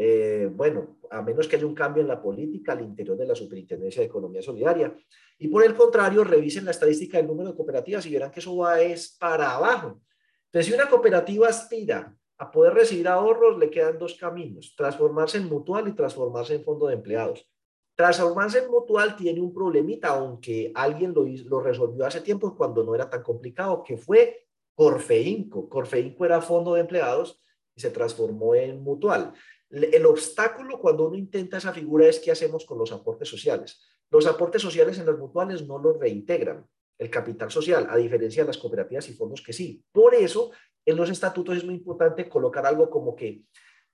[0.00, 3.34] Eh, bueno, a menos que haya un cambio en la política al interior de la
[3.34, 4.94] Superintendencia de Economía Solidaria.
[5.38, 8.56] Y por el contrario, revisen la estadística del número de cooperativas y verán que eso
[8.56, 10.00] va es para abajo.
[10.46, 15.48] Entonces, si una cooperativa aspira a poder recibir ahorros, le quedan dos caminos, transformarse en
[15.48, 17.50] mutual y transformarse en fondo de empleados.
[17.96, 22.94] Transformarse en mutual tiene un problemita, aunque alguien lo, lo resolvió hace tiempo cuando no
[22.94, 25.68] era tan complicado, que fue Corfeinco.
[25.68, 27.42] Corfeinco era fondo de empleados
[27.74, 29.34] y se transformó en mutual.
[29.70, 33.82] El obstáculo cuando uno intenta esa figura es qué hacemos con los aportes sociales.
[34.10, 36.66] Los aportes sociales en los mutuales no los reintegran
[36.98, 39.84] el capital social, a diferencia de las cooperativas y fondos que sí.
[39.92, 40.50] Por eso,
[40.84, 43.42] en los estatutos es muy importante colocar algo como que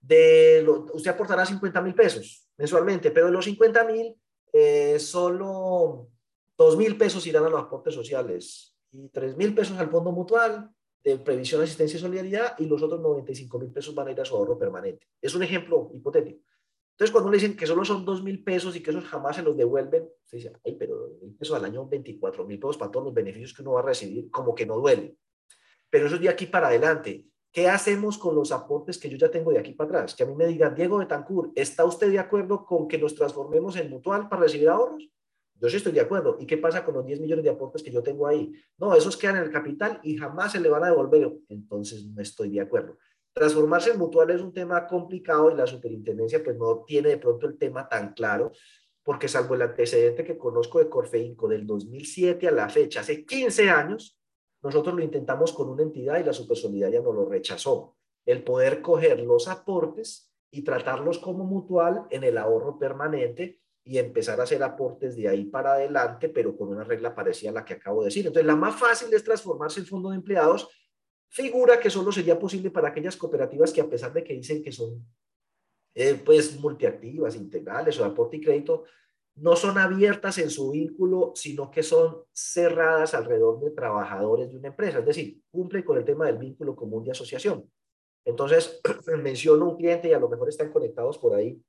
[0.00, 4.14] de usted aportará 50 mil pesos mensualmente, pero de los 50 mil,
[4.52, 6.08] eh, solo
[6.56, 10.70] 2 mil pesos irán a los aportes sociales y 3 mil pesos al fondo mutual
[11.04, 14.24] de previsión, asistencia y solidaridad y los otros 95 mil pesos van a ir a
[14.24, 15.06] su ahorro permanente.
[15.20, 16.40] Es un ejemplo hipotético.
[16.92, 19.42] Entonces, cuando le dicen que solo son 2 mil pesos y que esos jamás se
[19.42, 22.90] los devuelven, se dice, ay, pero 2 mil pesos al año, 24 mil pesos para
[22.90, 25.16] todos los beneficios que uno va a recibir, como que no duele.
[25.90, 27.26] Pero eso es de aquí para adelante.
[27.52, 30.14] ¿Qué hacemos con los aportes que yo ya tengo de aquí para atrás?
[30.14, 33.14] Que a mí me digan, Diego de Tancur, ¿está usted de acuerdo con que nos
[33.14, 35.08] transformemos en mutual para recibir ahorros?
[35.64, 36.36] Yo sí estoy de acuerdo.
[36.38, 38.52] ¿Y qué pasa con los 10 millones de aportes que yo tengo ahí?
[38.76, 41.32] No, esos quedan en el capital y jamás se le van a devolver.
[41.48, 42.98] Entonces no estoy de acuerdo.
[43.32, 47.46] Transformarse en mutual es un tema complicado y la superintendencia pues no tiene de pronto
[47.46, 48.52] el tema tan claro.
[49.02, 53.68] porque salvo el antecedente que conozco de Corfeinco del 2007 a la fecha, hace 15
[53.68, 54.18] años,
[54.62, 57.96] nosotros lo intentamos con una entidad y la Supersolidaria nos lo rechazó.
[58.24, 64.40] El poder coger los aportes y tratarlos como mutual en el ahorro permanente y empezar
[64.40, 67.74] a hacer aportes de ahí para adelante, pero con una regla parecida a la que
[67.74, 68.26] acabo de decir.
[68.26, 70.68] Entonces, la más fácil es transformarse en fondo de empleados,
[71.28, 74.72] figura que solo sería posible para aquellas cooperativas que a pesar de que dicen que
[74.72, 75.04] son
[75.94, 78.84] eh, pues multiactivas, integrales o aporte y crédito,
[79.36, 84.68] no son abiertas en su vínculo, sino que son cerradas alrededor de trabajadores de una
[84.68, 87.68] empresa, es decir, cumplen con el tema del vínculo común de asociación.
[88.24, 88.80] Entonces,
[89.22, 91.60] menciono un cliente y a lo mejor están conectados por ahí,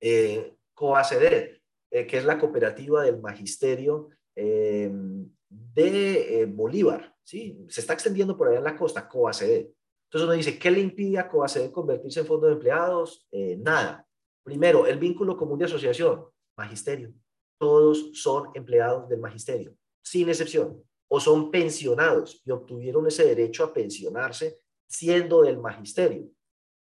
[0.00, 1.60] eh, COACD,
[1.90, 4.90] eh, que es la cooperativa del magisterio eh,
[5.46, 7.66] de eh, Bolívar, ¿sí?
[7.68, 9.68] Se está extendiendo por allá en la costa, COACD.
[10.06, 13.28] Entonces uno dice, ¿qué le impide a COACD convertirse en fondo de empleados?
[13.58, 14.06] nada.
[14.42, 16.24] Primero, el vínculo común de asociación,
[16.56, 17.12] magisterio.
[17.58, 23.74] Todos son empleados del magisterio, sin excepción, o son pensionados y obtuvieron ese derecho a
[23.74, 26.30] pensionarse siendo del magisterio.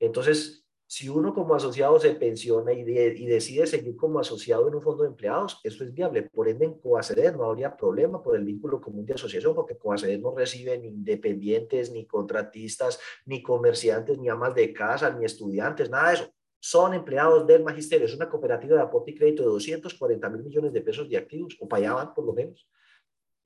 [0.01, 0.62] Entonces,
[0.93, 5.05] si uno como asociado se pensiona y, y, decide seguir como asociado en un fondo
[5.05, 6.25] de empleados, eso es viable.
[6.25, 10.21] Por ende, en Coaceder no habría problema por el vínculo común de asociación, porque Coaceder
[10.21, 16.09] no recibe ni independientes, ni contratistas, ni comerciantes, ni amas de casa, ni estudiantes, nada
[16.11, 16.35] de eso.
[16.61, 18.05] Son empleados del magisterio.
[18.05, 21.57] Es una cooperativa de aporte y crédito de 240 mil millones de pesos de activos,
[21.59, 22.69] o van por lo menos.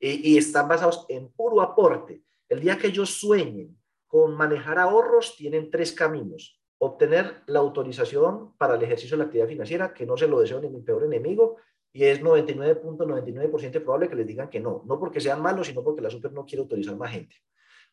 [0.01, 2.25] Y, y están basados en puro aporte.
[2.49, 8.75] El día que ellos sueñen con manejar ahorros, tienen tres caminos obtener la autorización para
[8.75, 11.57] el ejercicio de la actividad financiera, que no se lo deseo ni mi peor enemigo,
[11.93, 16.03] y es 99.99% probable que les digan que no, no porque sean malos, sino porque
[16.03, 17.37] la super no quiere autorizar más gente.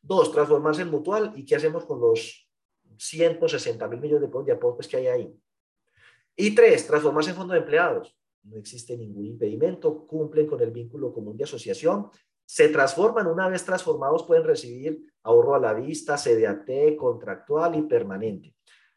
[0.01, 2.49] Dos, transformarse en mutual, ¿y qué hacemos con los
[2.97, 5.33] 160 mil millones de, de aportes que hay ahí?
[6.35, 8.17] Y tres, transformarse en fondo de empleados.
[8.43, 12.09] No existe ningún impedimento, cumplen con el vínculo común de asociación,
[12.45, 18.53] se transforman, una vez transformados pueden recibir ahorro a la vista, CDAT, contractual y permanente.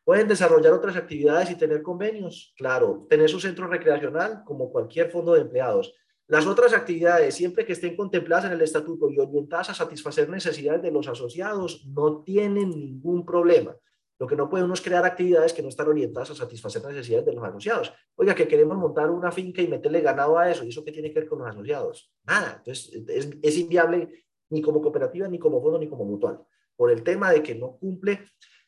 [0.07, 5.34] Pueden desarrollar otras actividades y tener convenios, claro, tener su centro recreacional como cualquier fondo
[5.34, 5.96] de empleados.
[6.28, 10.80] Las otras actividades, siempre que estén contempladas en el estatuto y orientadas a satisfacer necesidades
[10.80, 13.74] de los asociados, no tienen ningún problema.
[14.20, 17.26] Lo que no puede uno es crear actividades que no están orientadas a satisfacer necesidades
[17.26, 17.92] de los asociados.
[18.14, 21.12] Oiga, que queremos montar una finca y meterle ganado a eso, ¿y eso qué tiene
[21.12, 22.12] que ver con los asociados?
[22.22, 22.59] Nada.
[22.59, 26.38] Entonces, es, es inviable ni como cooperativa, ni como fondo, ni como mutual,
[26.76, 28.20] por el tema de que no cumple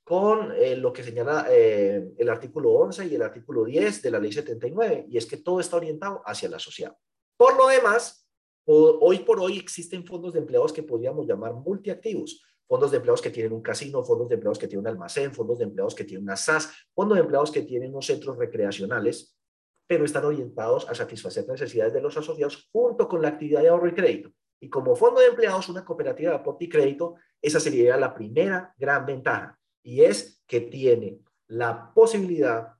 [0.08, 4.18] con eh, lo que señala eh, el artículo 11 y el artículo 10 de la
[4.18, 6.96] ley 79, y es que todo está orientado hacia el asociado.
[7.36, 8.26] Por lo demás,
[8.64, 13.28] hoy por hoy existen fondos de empleados que podríamos llamar multiactivos, fondos de empleados que
[13.28, 16.24] tienen un casino, fondos de empleados que tienen un almacén, fondos de empleados que tienen
[16.24, 19.38] una SAS, fondos de empleados que tienen unos centros recreacionales,
[19.86, 23.88] pero están orientados a satisfacer necesidades de los asociados junto con la actividad de ahorro
[23.88, 24.30] y crédito.
[24.58, 28.74] Y como fondo de empleados, una cooperativa de aporte y crédito, esa sería la primera
[28.78, 32.78] gran ventaja y es que tiene la posibilidad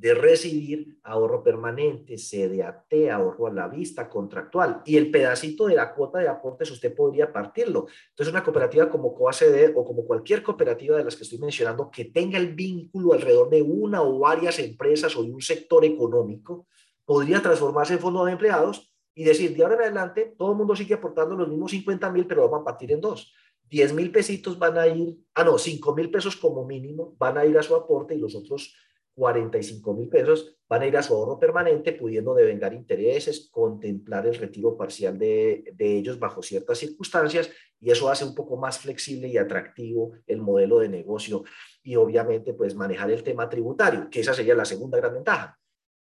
[0.00, 4.80] de recibir ahorro permanente, CDAT, ahorro a la vista, contractual.
[4.86, 7.86] Y el pedacito de la cuota de aportes usted podría partirlo.
[8.08, 12.06] Entonces, una cooperativa como COACD o como cualquier cooperativa de las que estoy mencionando que
[12.06, 16.66] tenga el vínculo alrededor de una o varias empresas o de un sector económico,
[17.04, 20.74] podría transformarse en fondo de empleados y decir, de ahora en adelante, todo el mundo
[20.74, 23.34] sigue aportando los mismos 50 mil, pero vamos a partir en dos.
[23.70, 27.46] 10 mil pesitos van a ir, ah, no, 5 mil pesos como mínimo van a
[27.46, 28.74] ir a su aporte y los otros
[29.14, 34.34] 45 mil pesos van a ir a su ahorro permanente, pudiendo devengar intereses, contemplar el
[34.34, 37.50] retiro parcial de, de, ellos bajo ciertas circunstancias,
[37.80, 41.44] y eso hace un poco más flexible y atractivo el modelo de negocio
[41.82, 45.60] y obviamente pues manejar el tema tributario, que esa sería la segunda gran ventaja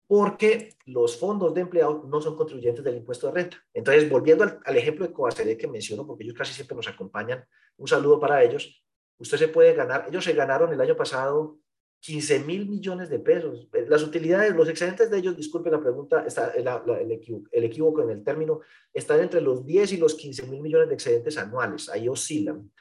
[0.08, 3.58] porque los fondos de empleados no son contribuyentes del impuesto de renta.
[3.74, 7.44] Entonces, volviendo al, ejemplo de Coacede que menciono, porque ellos casi siempre nos acompañan,
[7.78, 8.84] un saludo para ellos.
[9.18, 11.58] Usted se puede ganar, ellos se ganaron el año pasado
[12.02, 13.68] 15 mil millones de pesos.
[13.88, 16.68] Las utilidades, los excedentes de ellos, disculpe la pregunta, está, el,
[17.12, 18.62] equívoco, el, equívoco, en el término,
[18.94, 22.72] están entre los 10 y los 15 mil millones de excedentes anuales, ahí oscilan.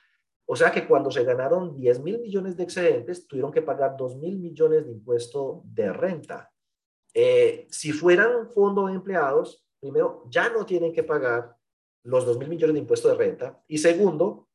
[0.47, 4.19] O sea que cuando se ganaron 10 mil millones de excedentes, tuvieron que pagar 2
[4.19, 6.51] mil millones de impuesto de renta.
[7.15, 11.57] Eh, si fueran un fondo de empleados, primero, ya no tienen que pagar
[12.03, 13.63] los 2 mil millones de impuestos de renta.
[13.69, 14.49] Y segundo,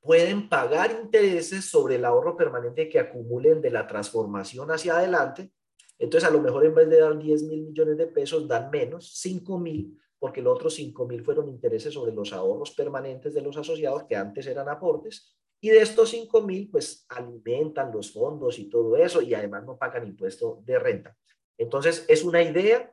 [0.00, 5.52] pueden pagar intereses sobre el ahorro permanente que acumulen de la transformación hacia adelante.
[5.98, 9.12] Entonces, a lo mejor en vez de dar 10 mil millones de pesos, dan menos,
[9.20, 13.56] 5 mil, porque los otros 5 mil fueron intereses sobre los ahorros permanentes de los
[13.56, 15.36] asociados que antes eran aportes.
[15.60, 19.78] Y de estos 5 mil, pues alimentan los fondos y todo eso, y además no
[19.78, 21.16] pagan impuesto de renta.
[21.62, 22.92] Entonces, es una idea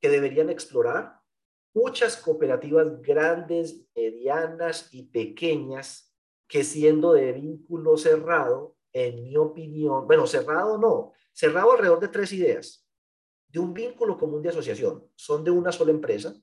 [0.00, 1.20] que deberían explorar
[1.72, 6.12] muchas cooperativas grandes, medianas y pequeñas
[6.48, 12.32] que siendo de vínculo cerrado, en mi opinión, bueno, cerrado no, cerrado alrededor de tres
[12.32, 12.88] ideas,
[13.48, 16.34] de un vínculo común de asociación, son de una sola empresa,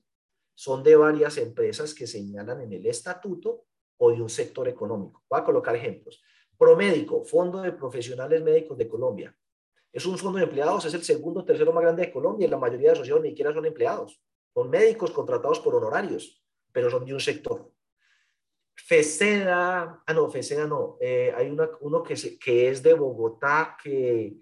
[0.54, 3.66] son de varias empresas que señalan en el estatuto
[3.98, 5.24] o de un sector económico.
[5.28, 6.22] Voy a colocar ejemplos.
[6.56, 9.36] Promédico, Fondo de Profesionales Médicos de Colombia.
[9.96, 12.50] Es un fondo de empleados, es el segundo o tercero más grande de Colombia y
[12.50, 14.20] la mayoría de asociaciones ni siquiera son empleados.
[14.52, 17.72] Son médicos contratados por honorarios, pero son de un sector.
[18.74, 24.36] FECEDA, ah no, FECEDA no, eh, hay una, uno que, que es de Bogotá, que,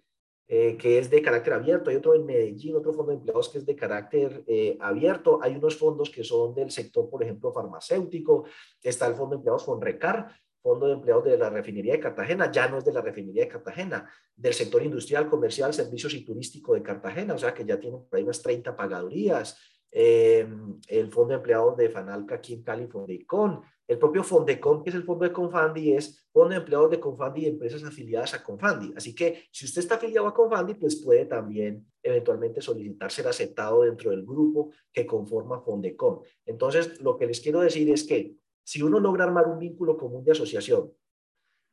[0.48, 3.59] eh, que es de carácter abierto, hay otro en Medellín, otro fondo de empleados que
[3.59, 8.44] es de carácter eh, abierto, hay unos fondos que son del sector, por ejemplo, farmacéutico,
[8.82, 10.34] está el fondo de empleados Fonrecar,
[10.65, 13.51] fondo de empleados de la refinería de Cartagena, ya no es de la refinería de
[13.51, 18.01] Cartagena, del sector industrial, comercial, servicios y turístico de Cartagena, o sea que ya tienen
[18.09, 19.59] por ahí unas 30 pagadurías,
[19.91, 24.97] el fondo de empleados de Fanalca aquí en Cali, Fondecon, el propio Fondecom, que es
[24.97, 28.95] el fondo de Confandi, es fondo de empleados de Confandi y empresas afiliadas a Confandi.
[28.97, 33.83] Así que si usted está afiliado a Confandi, pues puede también eventualmente solicitar ser aceptado
[33.83, 36.23] dentro del grupo que conforma Fondecom.
[36.47, 38.35] Entonces, lo que les quiero decir es que
[38.65, 40.93] si uno logra armar un vínculo común de asociación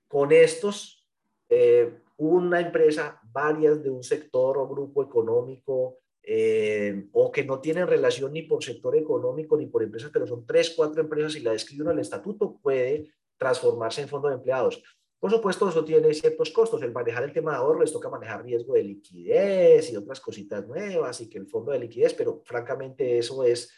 [0.07, 1.07] con estos,
[1.49, 7.87] eh, una empresa, varias de un sector o grupo económico eh, o que no tienen
[7.87, 11.53] relación ni por sector económico ni por empresas, pero son tres, cuatro empresas y la
[11.53, 14.83] describen en el estatuto, puede transformarse en fondo de empleados.
[15.19, 16.81] Por supuesto, eso tiene ciertos costos.
[16.81, 20.67] El manejar el tema de ahorro les toca manejar riesgo de liquidez y otras cositas
[20.67, 23.71] nuevas y que el fondo de liquidez, pero francamente eso es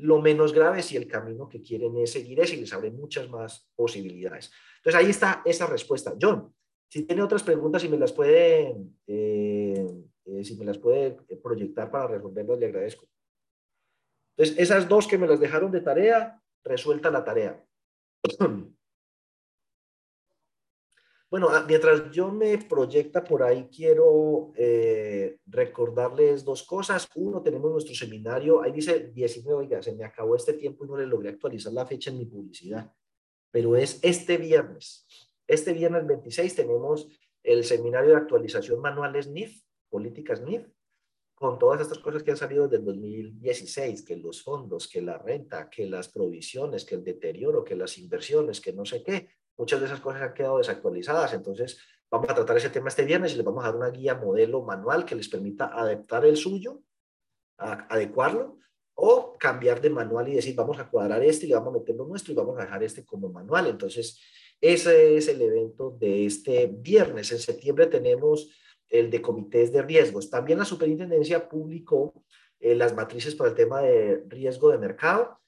[0.00, 3.28] lo menos grave si el camino que quieren es seguir es y les abre muchas
[3.28, 4.50] más posibilidades.
[4.78, 6.14] Entonces ahí está esa respuesta.
[6.20, 6.54] John,
[6.88, 8.76] si tiene otras preguntas y me las puede
[9.06, 9.86] eh,
[10.30, 13.08] eh, si me las puede eh, proyectar para resolverlas, le agradezco.
[14.36, 17.62] Entonces, esas dos que me las dejaron de tarea, resuelta la tarea.
[21.30, 27.08] Bueno, ah, mientras yo me proyecta por ahí, quiero eh, recordarles dos cosas.
[27.14, 30.96] Uno, tenemos nuestro seminario, ahí dice 19, oiga, se me acabó este tiempo y no
[30.96, 32.92] le logré actualizar la fecha en mi publicidad,
[33.52, 35.06] pero es este viernes.
[35.46, 37.06] Este viernes 26 tenemos
[37.44, 40.66] el seminario de actualización manuales NIF, políticas NIF,
[41.36, 45.16] con todas estas cosas que han salido desde el 2016, que los fondos, que la
[45.16, 49.28] renta, que las provisiones, que el deterioro, que las inversiones, que no sé qué,
[49.60, 51.34] muchas de esas cosas han quedado desactualizadas.
[51.34, 51.78] Entonces,
[52.10, 54.62] vamos a tratar ese tema este viernes y les vamos a dar una guía modelo
[54.62, 56.80] manual que les permita adaptar el suyo,
[57.58, 58.56] adecuarlo,
[58.94, 62.32] o cambiar de manual y decir, vamos a cuadrar este y vamos a meterlo nuestro
[62.32, 63.66] y vamos a dejar este como manual.
[63.66, 64.18] Entonces,
[64.62, 67.30] ese es el evento de este viernes.
[67.30, 68.50] En septiembre tenemos
[68.88, 70.30] el de comités de riesgos.
[70.30, 72.24] También la superintendencia publicó
[72.60, 75.38] eh, las matrices para el tema de riesgo de mercado,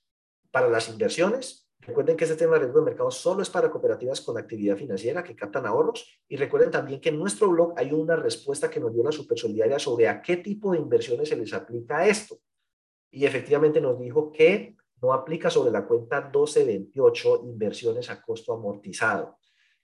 [0.50, 1.61] para las inversiones.
[1.85, 5.24] Recuerden que este tema de riesgo de mercado solo es para cooperativas con actividad financiera
[5.24, 6.20] que captan ahorros.
[6.28, 9.78] Y recuerden también que en nuestro blog hay una respuesta que nos dio la Supersolidaria
[9.78, 12.39] sobre a qué tipo de inversiones se les aplica esto.
[13.11, 19.39] Y efectivamente nos dijo que no aplica sobre la cuenta 1228 inversiones a costo amortizado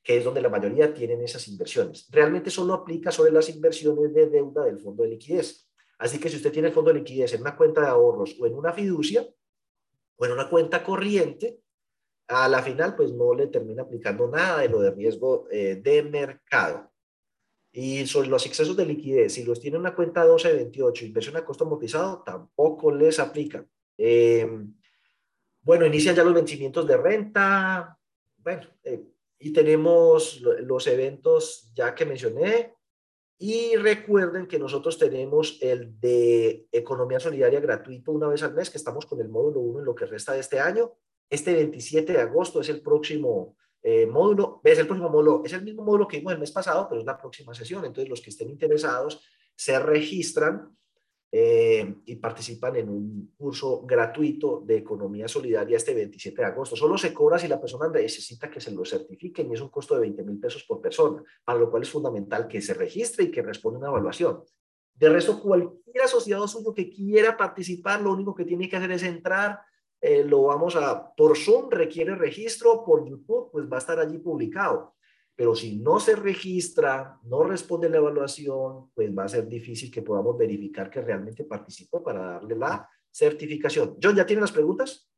[0.09, 2.09] que es donde la mayoría tienen esas inversiones.
[2.11, 5.68] Realmente solo aplica sobre las inversiones de deuda del fondo de liquidez.
[5.99, 8.46] Así que si usted tiene el fondo de liquidez en una cuenta de ahorros o
[8.46, 9.28] en una fiducia
[10.16, 11.61] o en una cuenta corriente,
[12.28, 16.02] a la final pues no le termina aplicando nada de lo de riesgo eh, de
[16.02, 16.90] mercado.
[17.72, 21.44] Y sobre los excesos de liquidez, si los tiene en una cuenta 1228, inversión a
[21.44, 23.64] costo amortizado, tampoco les aplica.
[23.96, 24.74] Em,
[25.62, 27.98] bueno, inician ya los vencimientos de renta.
[28.38, 29.02] Bueno, eh,
[29.38, 32.74] y tenemos los eventos ya que mencioné.
[33.40, 38.78] Y recuerden que nosotros tenemos el de economía solidaria gratuito una vez al mes, que
[38.78, 40.92] estamos con el módulo 1 en lo que resta de este año.
[41.30, 45.62] Este 27 de agosto es el próximo eh, módulo, es el próximo módulo, es el
[45.62, 47.84] mismo módulo que vimos el mes pasado, pero es la próxima sesión.
[47.84, 49.22] Entonces, los que estén interesados
[49.54, 50.76] se registran
[51.30, 56.74] eh, y participan en un curso gratuito de economía solidaria este 27 de agosto.
[56.74, 59.94] Solo se cobra si la persona necesita que se lo certifiquen y es un costo
[59.94, 63.30] de 20 mil pesos por persona, para lo cual es fundamental que se registre y
[63.30, 64.42] que responda una evaluación.
[64.94, 69.02] De resto, cualquier asociado suyo que quiera participar, lo único que tiene que hacer es
[69.02, 69.60] entrar,
[70.01, 74.18] eh, lo vamos a, por Zoom requiere registro, por YouTube, pues va a estar allí
[74.18, 74.94] publicado.
[75.34, 80.03] Pero si no se registra, no responde la evaluación, pues va a ser difícil que
[80.03, 83.96] podamos verificar que realmente participó para darle la certificación.
[84.03, 85.09] John, ¿ya tiene las preguntas?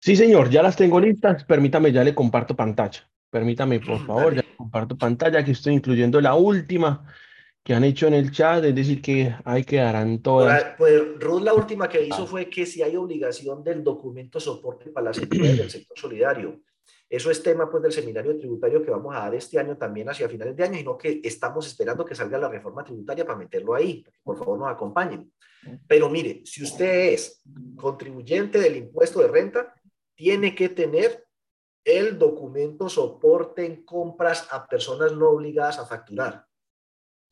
[0.00, 1.44] Sí, señor, ya las tengo listas.
[1.44, 3.00] Permítame, ya le comparto pantalla.
[3.30, 5.40] Permítame, por mm, favor, ya comparto pantalla.
[5.40, 7.12] Aquí estoy incluyendo la última
[7.66, 10.76] que han hecho en el chat, es decir, que ahí quedarán todas.
[10.78, 12.26] Pues Ruth la última que hizo ah.
[12.26, 16.60] fue que si hay obligación del documento soporte para las entidades del sector solidario.
[17.10, 20.28] Eso es tema pues del seminario tributario que vamos a dar este año también hacia
[20.28, 23.74] finales de año, y no que estamos esperando que salga la reforma tributaria para meterlo
[23.74, 24.06] ahí.
[24.22, 25.32] Por favor, nos acompañen.
[25.88, 27.42] Pero mire, si usted es
[27.74, 29.74] contribuyente del impuesto de renta,
[30.14, 31.26] tiene que tener
[31.84, 36.46] el documento soporte en compras a personas no obligadas a facturar.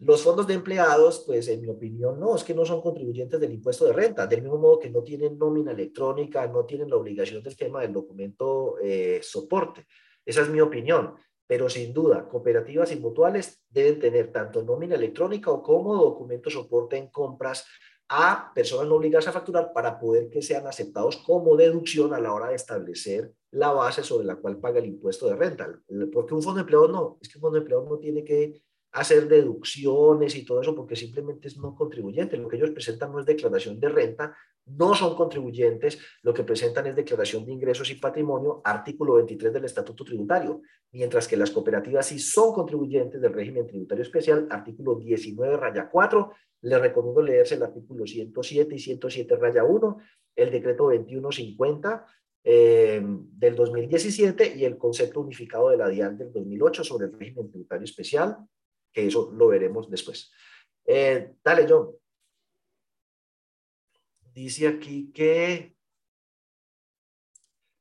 [0.01, 3.53] Los fondos de empleados, pues en mi opinión, no, es que no son contribuyentes del
[3.53, 7.43] impuesto de renta, del mismo modo que no tienen nómina electrónica, no tienen la obligación
[7.43, 9.87] del tema del documento eh, soporte.
[10.25, 11.15] Esa es mi opinión.
[11.47, 16.97] Pero sin duda, cooperativas y mutuales deben tener tanto nómina electrónica o como documento soporte
[16.97, 17.67] en compras
[18.09, 22.33] a personas no obligadas a facturar para poder que sean aceptados como deducción a la
[22.33, 25.69] hora de establecer la base sobre la cual paga el impuesto de renta.
[26.13, 28.63] Porque un fondo de empleados no, es que un fondo de empleados no tiene que
[28.95, 32.37] hacer deducciones y todo eso porque simplemente es no contribuyente.
[32.37, 34.37] Lo que ellos presentan no es declaración de renta,
[34.67, 39.65] no son contribuyentes, lo que presentan es declaración de ingresos y patrimonio, artículo 23 del
[39.65, 45.57] Estatuto Tributario, mientras que las cooperativas sí son contribuyentes del régimen tributario especial, artículo 19
[45.57, 46.33] raya 4.
[46.63, 49.99] Les recomiendo leerse el artículo 107 y 107 raya 1,
[50.37, 52.07] el decreto 2150
[52.45, 57.51] eh, del 2017 y el concepto unificado de la DIAN del 2008 sobre el régimen
[57.51, 58.39] tributario especial,
[58.95, 60.33] que eso lo veremos después.
[60.87, 61.91] Eh, dale, John.
[64.33, 65.77] Dice aquí que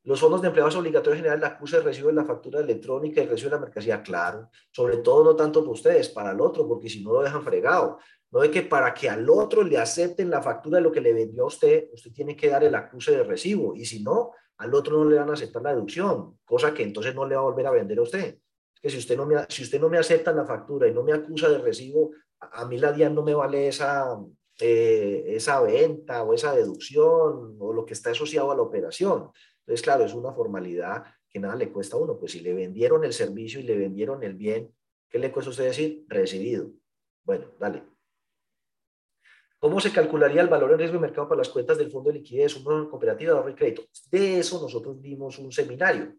[0.04, 3.24] los fondos de empleados obligatorios general la acuse el recibo de la factura electrónica y
[3.24, 4.50] el recibo de la mercancía, claro.
[4.72, 8.00] Sobre todo no tanto para ustedes, para el otro, porque si no lo dejan fregado.
[8.32, 11.14] No es que para que al otro le acepten la factura de lo que le
[11.14, 13.76] vendió a usted, usted tiene que dar el acuse de recibo.
[13.76, 17.14] Y si no, al otro no le van a aceptar la deducción, cosa que entonces
[17.14, 18.40] no le va a volver a vender a usted
[18.84, 21.14] que si usted no me, si usted no me acepta la factura y no me
[21.14, 24.20] acusa de recibo, a, mí la DIAN no me vale esa,
[24.60, 29.32] eh, esa venta o esa deducción o lo que está asociado a la operación.
[29.60, 32.20] Entonces, claro, es una formalidad que nada le cuesta a uno.
[32.20, 34.76] Pues si le vendieron el servicio y le vendieron el bien,
[35.10, 36.04] ¿qué le cuesta a usted decir?
[36.10, 36.70] Recibido.
[37.24, 37.84] Bueno, dale.
[39.60, 42.18] ¿Cómo se calcularía el valor en riesgo de mercado para las cuentas del Fondo de
[42.18, 43.84] Liquidez, una cooperativa de ahorro y crédito?
[44.12, 46.18] De eso nosotros dimos un seminario.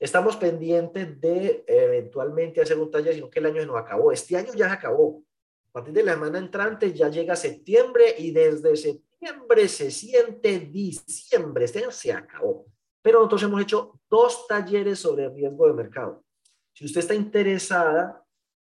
[0.00, 4.12] Estamos pendientes de eventualmente hacer un taller, sino que el año se nos acabó.
[4.12, 5.24] Este año ya se acabó.
[5.70, 11.64] A partir de la semana entrante ya llega septiembre y desde septiembre se siente diciembre.
[11.64, 12.66] Este año se acabó.
[13.02, 16.24] Pero nosotros hemos hecho dos talleres sobre riesgo de mercado.
[16.72, 18.24] Si usted está interesada,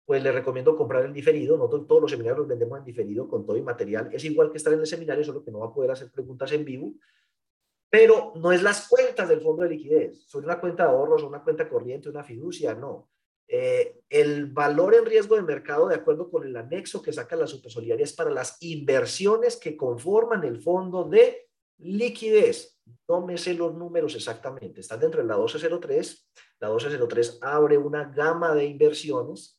[0.05, 1.57] pues le recomiendo comprar el diferido.
[1.57, 4.09] Nosotros todos los seminarios los vendemos en diferido con todo y material.
[4.11, 6.51] Es igual que estar en el seminario, solo que no va a poder hacer preguntas
[6.51, 6.93] en vivo
[7.89, 11.43] pero no es las cuentas del fondo de liquidez, son una cuenta de ahorros, una
[11.43, 13.09] cuenta corriente, una fiducia, no.
[13.51, 17.47] Eh, el valor en riesgo de mercado, de acuerdo con el anexo que saca la
[17.47, 22.79] supersolidaria, es para las inversiones que conforman el fondo de liquidez.
[23.07, 26.29] No me sé los números exactamente, están dentro de la 1203.
[26.59, 29.58] La 1203 abre una gama de inversiones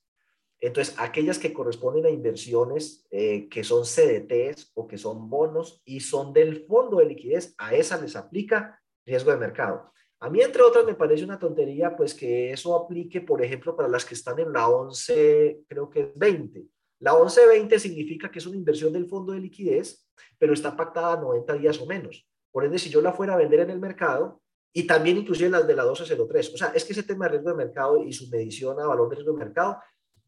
[0.60, 6.00] entonces, aquellas que corresponden a inversiones eh, que son CDTs o que son bonos y
[6.00, 9.90] son del fondo de liquidez, a esas les aplica riesgo de mercado.
[10.20, 13.88] A mí, entre otras, me parece una tontería, pues que eso aplique, por ejemplo, para
[13.88, 16.66] las que están en la 11, creo que es 20.
[16.98, 20.06] La 1120 significa que es una inversión del fondo de liquidez,
[20.38, 22.28] pero está pactada a 90 días o menos.
[22.52, 24.42] Por ende, si yo la fuera a vender en el mercado,
[24.74, 27.50] y también inclusive las de la 1203, o sea, es que ese tema de riesgo
[27.50, 29.78] de mercado y su medición a valor de riesgo de mercado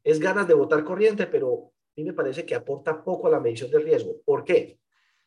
[0.05, 3.41] es ganas de votar corriente, pero a mí me parece que aporta poco a la
[3.41, 4.17] medición del riesgo.
[4.25, 4.81] ¿Por qué?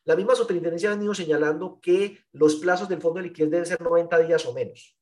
[0.04, 3.82] La misma superintendencia ha venido señalando que los plazos del fondo de liquidez deben ser
[3.82, 4.96] 90 días o menos.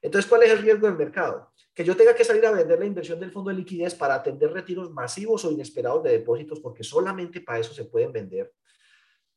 [0.00, 1.52] Entonces, ¿cuál es el riesgo del mercado?
[1.74, 4.52] Que yo tenga que salir a vender la inversión del fondo de liquidez para atender
[4.52, 8.52] retiros masivos o inesperados de depósitos, porque solamente para eso se pueden vender.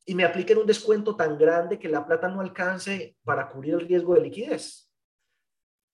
[0.05, 3.82] Y me apliquen un descuento tan grande que la plata no alcance para cubrir el
[3.82, 4.90] riesgo de liquidez.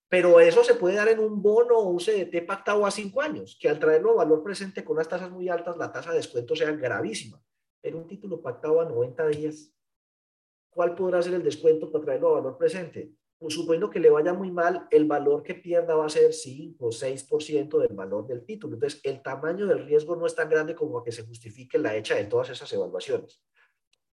[0.09, 3.57] Pero eso se puede dar en un bono o un CDT pactado a cinco años,
[3.59, 6.55] que al traerlo a valor presente con unas tasas muy altas, la tasa de descuento
[6.55, 7.41] sea gravísima.
[7.83, 9.73] En un título pactado a 90 días,
[10.69, 13.11] ¿cuál podrá ser el descuento para traerlo a valor presente?
[13.37, 16.85] Pues suponiendo que le vaya muy mal, el valor que pierda va a ser 5
[16.85, 18.75] o 6% del valor del título.
[18.75, 22.15] Entonces, el tamaño del riesgo no es tan grande como que se justifique la hecha
[22.15, 23.43] de todas esas evaluaciones.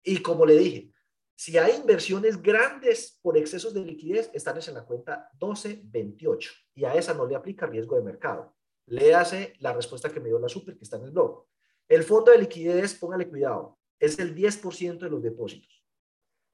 [0.02, 0.90] Y como le dije,
[1.36, 6.94] si hay inversiones grandes por excesos de liquidez, están en la cuenta 1228 y a
[6.94, 8.54] esa no le aplica riesgo de mercado.
[8.86, 11.46] Léase la respuesta que me dio la super que está en el blog.
[11.88, 15.82] El fondo de liquidez, póngale cuidado, es el 10% de los depósitos.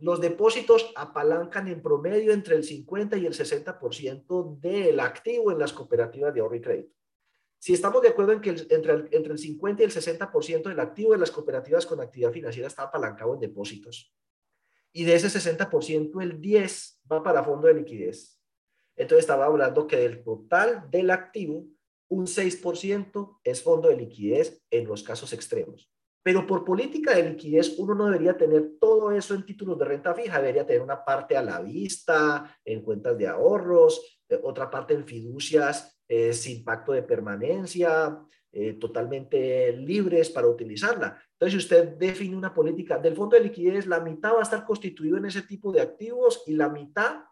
[0.01, 5.73] Los depósitos apalancan en promedio entre el 50 y el 60% del activo en las
[5.73, 6.95] cooperativas de ahorro y crédito.
[7.61, 11.19] Si estamos de acuerdo en que entre el 50 y el 60% del activo de
[11.19, 14.15] las cooperativas con actividad financiera está apalancado en depósitos,
[14.93, 18.39] y de ese 60%, el 10 va para fondo de liquidez.
[18.97, 21.67] Entonces estaba hablando que del total del activo,
[22.11, 25.93] un 6% es fondo de liquidez en los casos extremos.
[26.23, 30.15] Pero por política de liquidez, uno no debería tener todo eso en títulos de renta
[30.15, 34.95] fija, debería tener una parte a la vista, en cuentas de ahorros, eh, otra parte
[34.95, 38.19] en fiducias eh, sin pacto de permanencia,
[38.51, 41.23] eh, totalmente libres para utilizarla.
[41.41, 44.65] Entonces, si usted define una política del fondo de liquidez, la mitad va a estar
[44.65, 47.23] constituido en ese tipo de activos y la mitad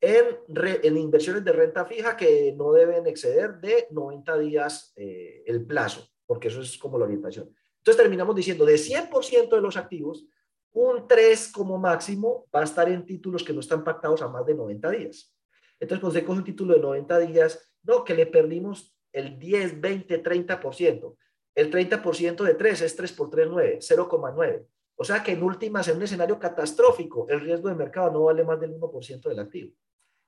[0.00, 0.38] en,
[0.82, 6.48] en inversiones de renta fija que no deben exceder de 90 días el plazo, porque
[6.48, 7.52] eso es como la orientación.
[7.78, 10.26] Entonces terminamos diciendo, de 100% de los activos,
[10.72, 14.46] un 3 como máximo va a estar en títulos que no están pactados a más
[14.46, 15.34] de 90 días.
[15.80, 19.80] Entonces, cuando se coge un título de 90 días, no, que le perdimos el 10,
[19.80, 21.16] 20, 30%.
[21.54, 24.66] El 30% de 3 es 3 por 3, 9, 0,9.
[24.96, 28.44] O sea que en últimas, en un escenario catastrófico, el riesgo de mercado no vale
[28.44, 29.72] más del 1% del activo.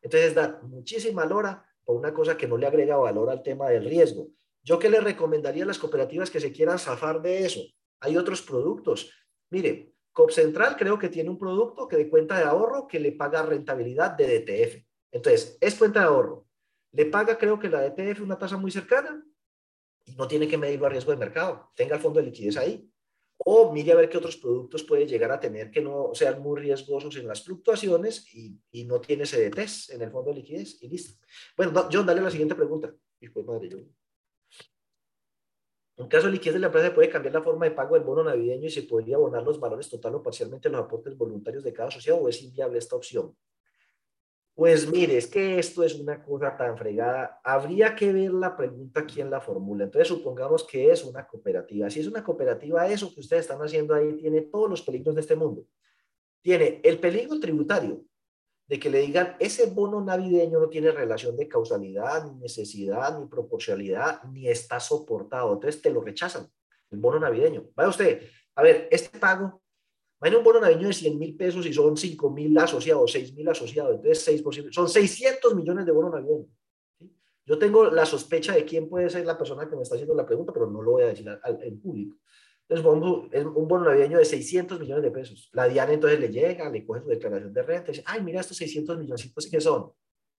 [0.00, 3.84] Entonces, da muchísima lora por una cosa que no le agrega valor al tema del
[3.84, 4.28] riesgo.
[4.62, 7.60] ¿Yo qué le recomendaría a las cooperativas que se quieran zafar de eso?
[8.00, 9.12] Hay otros productos.
[9.50, 13.12] Mire, COP Central creo que tiene un producto que de cuenta de ahorro que le
[13.12, 14.84] paga rentabilidad de DTF.
[15.12, 16.46] Entonces, es cuenta de ahorro.
[16.92, 19.24] Le paga, creo que la DTF, una tasa muy cercana
[20.04, 21.70] y no tiene que medirlo a riesgo de mercado.
[21.74, 22.88] Tenga el fondo de liquidez ahí.
[23.44, 26.60] O mire a ver qué otros productos puede llegar a tener que no sean muy
[26.60, 31.24] riesgosos en las fluctuaciones y, no tiene CDTs en el fondo de liquidez y listo.
[31.56, 32.94] Bueno, John, dale la siguiente pregunta.
[33.20, 33.78] Hijo madre, yo.
[35.96, 38.24] En caso de liquidez de la empresa, puede cambiar la forma de pago del bono
[38.24, 41.88] navideño y se podría abonar los valores total o parcialmente los aportes voluntarios de cada
[41.88, 43.36] asociado o es inviable esta opción.
[44.54, 47.40] Pues mire, es que esto es una cosa tan fregada.
[47.42, 49.84] Habría que ver la pregunta quién la formula.
[49.84, 51.88] Entonces, supongamos que es una cooperativa.
[51.88, 55.22] Si es una cooperativa, eso que ustedes están haciendo ahí tiene todos los peligros de
[55.22, 55.64] este mundo.
[56.42, 58.04] Tiene el peligro tributario,
[58.66, 63.26] de que le digan, ese bono navideño no tiene relación de causalidad, ni necesidad, ni
[63.26, 65.52] proporcionalidad, ni está soportado.
[65.54, 66.46] Entonces te lo rechazan,
[66.90, 67.68] el bono navideño.
[67.74, 68.22] Vaya usted,
[68.54, 69.61] a ver, este pago,
[70.22, 73.48] vaya un bono navideño de 100 mil pesos y son 5 mil asociados, 6 mil
[73.48, 76.46] asociados, entonces 6 posibles, son 600 millones de bono navideño.
[77.44, 80.24] Yo tengo la sospecha de quién puede ser la persona que me está haciendo la
[80.24, 81.26] pregunta, pero no lo voy a decir
[81.60, 82.18] en público.
[82.68, 85.50] Entonces, es un bono navideño de 600 millones de pesos.
[85.52, 88.40] La Diana entonces le llega, le coge su declaración de renta y dice, ay, mira
[88.40, 89.92] estos 600 millones, ¿qué son?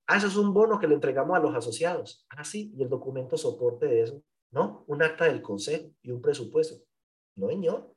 [0.07, 2.25] Ah, eso es un bono que le entregamos a los asociados.
[2.29, 4.23] Ah, sí, y el documento soporte de eso.
[4.51, 6.85] No, un acta del consejo y un presupuesto.
[7.35, 7.92] No, señor.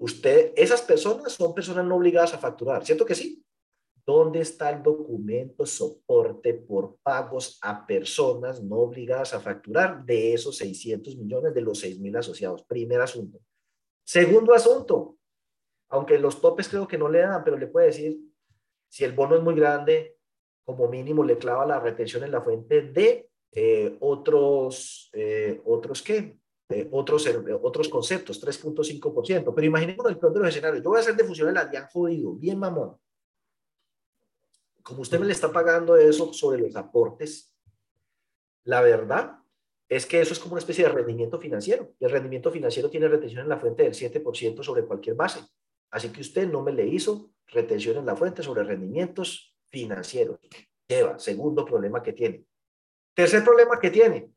[0.00, 3.44] Usted, esas personas son personas no obligadas a facturar, ¿cierto que sí?
[4.06, 10.56] ¿Dónde está el documento soporte por pagos a personas no obligadas a facturar de esos
[10.56, 12.64] 600 millones de los 6 mil asociados?
[12.64, 13.40] Primer asunto.
[14.02, 15.18] Segundo asunto,
[15.90, 18.18] aunque los topes creo que no le dan, pero le puede decir,
[18.88, 20.16] si el bono es muy grande,
[20.64, 26.39] como mínimo le clava la retención en la fuente de eh, otros, eh, otros qué,
[26.90, 27.28] otros,
[27.62, 29.52] otros conceptos, 3.5%.
[29.54, 30.82] Pero imaginemos el peor de los escenarios.
[30.82, 32.96] Yo voy a hacer de fusiones la han jodido, bien mamón.
[34.82, 37.54] Como usted me le está pagando eso sobre los aportes,
[38.64, 39.38] la verdad
[39.88, 41.94] es que eso es como una especie de rendimiento financiero.
[41.98, 45.40] Y el rendimiento financiero tiene retención en la fuente del 7% sobre cualquier base.
[45.90, 50.38] Así que usted no me le hizo retención en la fuente sobre rendimientos financieros.
[50.86, 52.44] Lleva, segundo problema que tiene.
[53.14, 54.32] Tercer problema que tiene,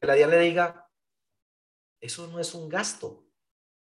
[0.00, 0.87] que la DIAN le diga,
[2.00, 3.24] eso no es un gasto.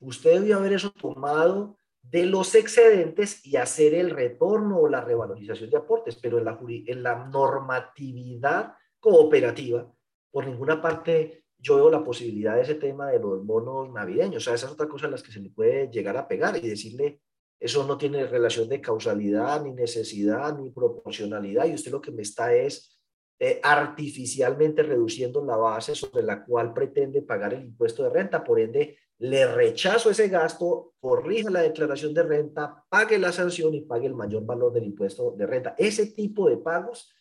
[0.00, 5.70] Usted debió haber eso tomado de los excedentes y hacer el retorno o la revalorización
[5.70, 9.92] de aportes, pero en la, en la normatividad cooperativa
[10.30, 14.42] por ninguna parte yo veo la posibilidad de ese tema de los bonos navideños.
[14.42, 16.56] O sea, esa es otra cosa a las que se le puede llegar a pegar
[16.56, 17.20] y decirle,
[17.58, 22.22] eso no tiene relación de causalidad, ni necesidad, ni proporcionalidad, y usted lo que me
[22.22, 22.97] está es
[23.40, 28.42] eh, artificialmente reduciendo la base sobre la cual pretende pagar el impuesto de renta.
[28.42, 33.82] Por ende, le rechazo ese gasto, corrija la declaración de renta, pague la sanción y
[33.82, 35.76] pague el mayor valor del impuesto de renta.
[35.78, 37.14] Ese tipo de pagos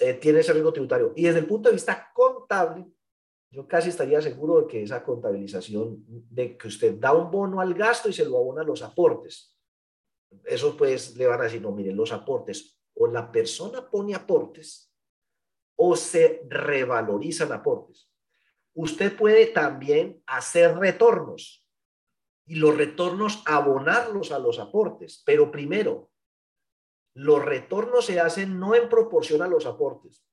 [0.00, 1.12] eh, tiene ese riesgo tributario.
[1.16, 2.86] Y desde el punto de vista contable,
[3.50, 7.72] yo casi estaría seguro de que esa contabilización, de que usted da un bono al
[7.72, 9.56] gasto y se lo abona a los aportes,
[10.44, 14.92] eso pues le van a decir, no, miren, los aportes, o la persona pone aportes
[15.76, 18.10] o se revalorizan aportes.
[18.74, 21.66] Usted puede también hacer retornos
[22.46, 26.10] y los retornos abonarlos a los aportes, pero primero
[27.14, 30.26] los retornos se hacen no en proporción a los aportes,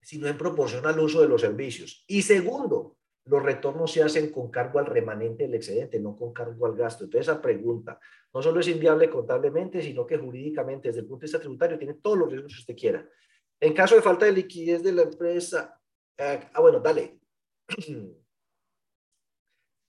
[0.00, 2.04] sino en proporción al uso de los servicios.
[2.06, 6.66] Y segundo, los retornos se hacen con cargo al remanente del excedente, no con cargo
[6.66, 7.04] al gasto.
[7.04, 7.98] Entonces, esa pregunta
[8.32, 11.94] no solo es inviable contablemente, sino que jurídicamente, desde el punto de vista tributario, tiene
[11.94, 13.08] todos los riesgos que usted quiera.
[13.64, 15.80] En caso de falta de liquidez de la empresa,
[16.18, 17.18] eh, ah, bueno, dale.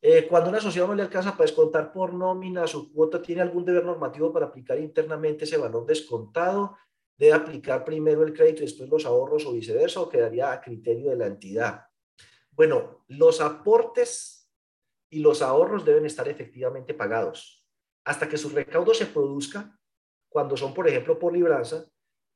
[0.07, 3.65] Eh, cuando una sociedad no le alcanza para descontar por nómina su cuota, tiene algún
[3.65, 6.77] deber normativo para aplicar internamente ese valor descontado,
[7.17, 11.09] debe aplicar primero el crédito y después los ahorros o viceversa, o quedaría a criterio
[11.09, 11.87] de la entidad.
[12.51, 14.47] Bueno, los aportes
[15.09, 17.65] y los ahorros deben estar efectivamente pagados.
[18.03, 19.75] Hasta que su recaudo se produzca,
[20.29, 21.83] cuando son, por ejemplo, por libranza,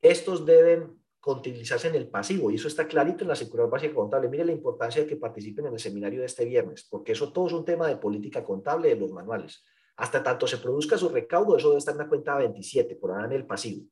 [0.02, 4.28] estos deben contabilizarse en el pasivo y eso está clarito en la circular básica contable.
[4.28, 7.46] Mire la importancia de que participen en el seminario de este viernes, porque eso todo
[7.46, 9.62] es un tema de política contable de los manuales.
[9.96, 13.26] Hasta tanto se produzca su recaudo, eso debe estar en la cuenta 27, por ahora
[13.26, 13.86] en el pasivo.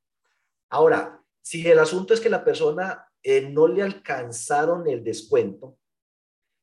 [0.70, 5.76] Ahora, si el asunto es que la persona eh, no le alcanzaron el descuento,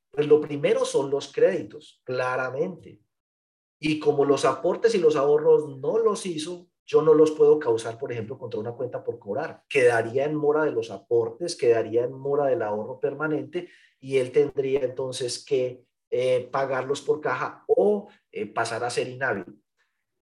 [0.10, 3.02] pues lo primero son los créditos, claramente.
[3.80, 7.98] Y como los aportes y los ahorros no los hizo, yo no los puedo causar,
[7.98, 9.64] por ejemplo, contra una cuenta por cobrar.
[9.68, 13.70] Quedaría en mora de los aportes, quedaría en mora del ahorro permanente
[14.00, 19.46] y él tendría entonces que eh, pagarlos por caja o eh, pasar a ser inhábil.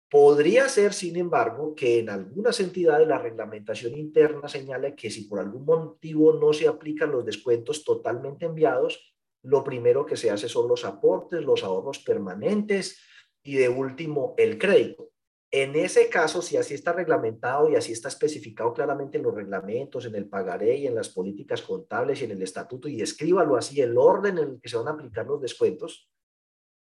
[0.09, 5.39] Podría ser, sin embargo, que en algunas entidades la reglamentación interna señale que si por
[5.39, 10.67] algún motivo no se aplican los descuentos totalmente enviados, lo primero que se hace son
[10.67, 13.01] los aportes, los ahorros permanentes
[13.41, 15.12] y de último el crédito.
[15.55, 20.03] En ese caso, si así está reglamentado y así está especificado claramente en los reglamentos,
[20.05, 23.79] en el pagaré y en las políticas contables y en el estatuto, y escríbalo así,
[23.79, 26.09] el orden en el que se van a aplicar los descuentos,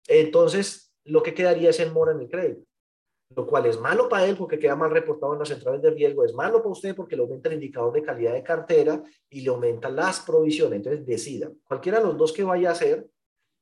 [0.07, 2.66] entonces lo que quedaría es en mora en el crédito
[3.36, 6.24] lo cual es malo para él porque queda mal reportado en las centrales de riesgo,
[6.24, 9.49] es malo para usted porque le aumenta el indicador de calidad de cartera y le
[9.49, 10.78] aumenta las provisiones.
[10.78, 13.07] Entonces, decida, cualquiera de los dos que vaya a hacer,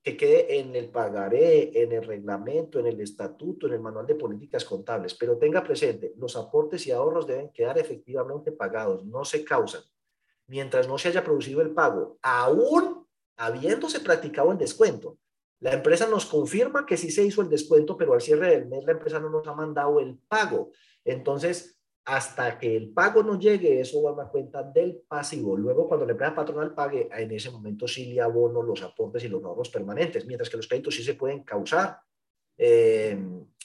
[0.04, 4.16] que quede en el pagaré, en el reglamento, en el estatuto, en el manual de
[4.16, 9.46] políticas contables, pero tenga presente, los aportes y ahorros deben quedar efectivamente pagados, no se
[9.46, 9.82] causan.
[10.48, 15.18] Mientras no se haya producido el pago, aún habiéndose practicado el descuento,
[15.62, 18.84] la empresa nos confirma que sí se hizo el descuento, pero al cierre del mes
[18.84, 20.72] la empresa no nos ha mandado el pago.
[21.06, 25.56] Entonces, hasta que el pago no llegue, eso va a la cuenta del pasivo.
[25.56, 29.30] Luego, cuando la empresa patronal pague, en ese momento sí le abono los aportes y
[29.30, 32.00] los ahorros permanentes, mientras que los créditos sí se pueden causar
[32.58, 33.18] eh,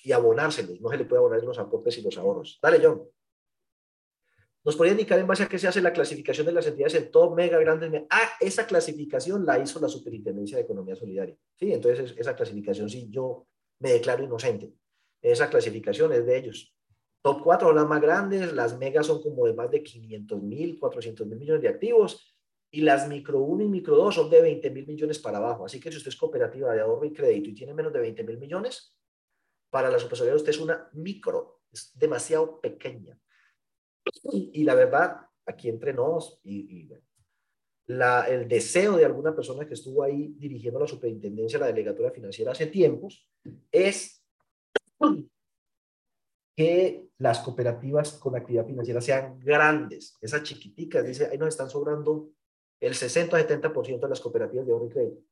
[0.05, 0.81] y abonárselos.
[0.81, 2.59] No se le puede abonar los aportes y los ahorros.
[2.63, 3.03] Dale, John.
[4.65, 7.11] ¿Nos podría indicar en base a qué se hace la clasificación de las entidades en
[7.11, 8.03] top, mega, grandes?
[8.11, 11.37] Ah, esa clasificación la hizo la Superintendencia de Economía Solidaria.
[11.57, 13.47] Sí, entonces esa clasificación sí yo
[13.81, 14.73] me declaro inocente.
[15.23, 16.78] Esa clasificación es de ellos.
[17.29, 20.79] Top 4 son las más grandes, las megas son como de más de 500 mil,
[20.79, 22.35] 400 mil millones de activos
[22.71, 25.67] y las micro 1 y micro 2 son de 20 mil millones para abajo.
[25.67, 28.25] Así que si usted es cooperativa de ahorro y crédito y tiene menos de 20
[28.25, 28.97] mil millones,
[29.69, 33.21] para la supersolidaria usted es una micro, es demasiado pequeña.
[34.33, 36.89] Y la verdad, aquí entre nos y,
[37.89, 42.53] la, el deseo de alguna persona que estuvo ahí dirigiendo la superintendencia, la delegatura financiera
[42.53, 43.29] hace tiempos,
[43.71, 44.25] es
[46.57, 52.31] que las cooperativas con actividad financiera sean grandes, esas chiquiticas, dice, ahí nos están sobrando
[52.81, 55.29] el 60-70% de las cooperativas de ahorro y crédito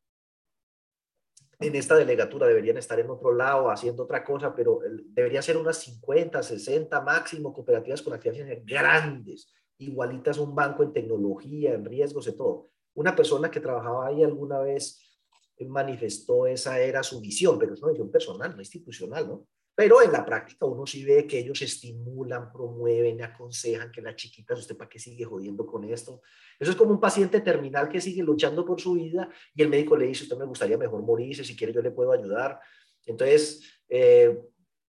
[1.58, 5.78] en esta delegatura deberían estar en otro lado haciendo otra cosa, pero debería ser unas
[5.78, 12.26] 50, 60 máximo cooperativas con actividades grandes, igualitas a un banco en tecnología, en riesgos,
[12.26, 12.68] de todo.
[12.94, 15.02] Una persona que trabajaba ahí alguna vez
[15.60, 19.46] manifestó esa era su visión, pero es una visión personal, no institucional, ¿no?
[19.76, 24.58] Pero en la práctica uno sí ve que ellos estimulan, promueven, aconsejan que las chiquitas,
[24.58, 26.22] ¿usted para qué sigue jodiendo con esto?
[26.58, 29.94] Eso es como un paciente terminal que sigue luchando por su vida y el médico
[29.94, 32.58] le dice, usted me gustaría mejor morirse, si quiere yo le puedo ayudar.
[33.04, 34.40] Entonces, eh,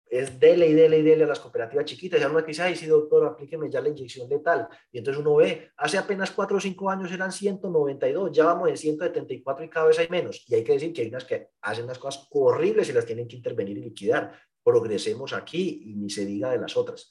[0.10, 2.22] es dele y dele y dele a las cooperativas chiquitas.
[2.22, 4.70] Y uno que dice, ay, sí, doctor, aplíqueme ya la inyección letal.
[4.90, 8.78] Y entonces uno ve, hace apenas cuatro o cinco años eran 192, ya vamos en
[8.78, 10.46] 174 y cada vez hay menos.
[10.48, 13.28] Y hay que decir que hay unas que hacen unas cosas horribles y las tienen
[13.28, 14.32] que intervenir y liquidar
[14.68, 17.10] progresemos aquí y ni se diga de las otras.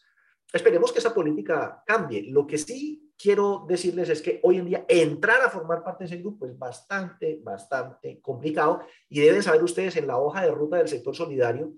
[0.53, 2.25] Esperemos que esa política cambie.
[2.25, 6.09] Lo que sí quiero decirles es que hoy en día entrar a formar parte de
[6.09, 10.77] ese grupo es bastante, bastante complicado y deben saber ustedes en la hoja de ruta
[10.77, 11.73] del sector solidario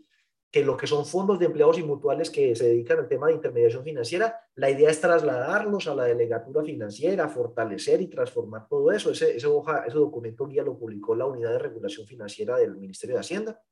[0.50, 3.34] que lo que son fondos de empleados y mutuales que se dedican al tema de
[3.34, 9.12] intermediación financiera, la idea es trasladarlos a la delegatura financiera, fortalecer y transformar todo eso.
[9.12, 13.14] Ese, ese, hoja, ese documento guía lo publicó la Unidad de Regulación Financiera del Ministerio
[13.14, 13.62] de Hacienda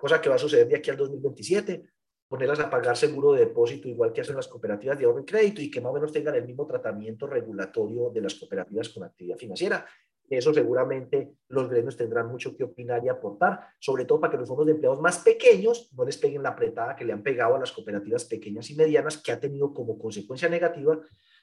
[0.00, 1.84] cosa que va a suceder de aquí al 2027.
[2.26, 5.60] ponerlas a pagar seguro de depósito igual que hacen las cooperativas de ahorro y crédito
[5.60, 9.36] y que más o menos tengan el mismo tratamiento regulatorio de las cooperativas con actividad
[9.36, 9.84] financiera.
[10.30, 14.48] Eso seguramente los gremios tendrán mucho que opinar y aportar, sobre todo para que los
[14.48, 17.58] fondos de empleados más pequeños no les peguen la apretada que le han pegado a
[17.58, 21.00] las cooperativas pequeñas y medianas, que ha tenido como consecuencia negativa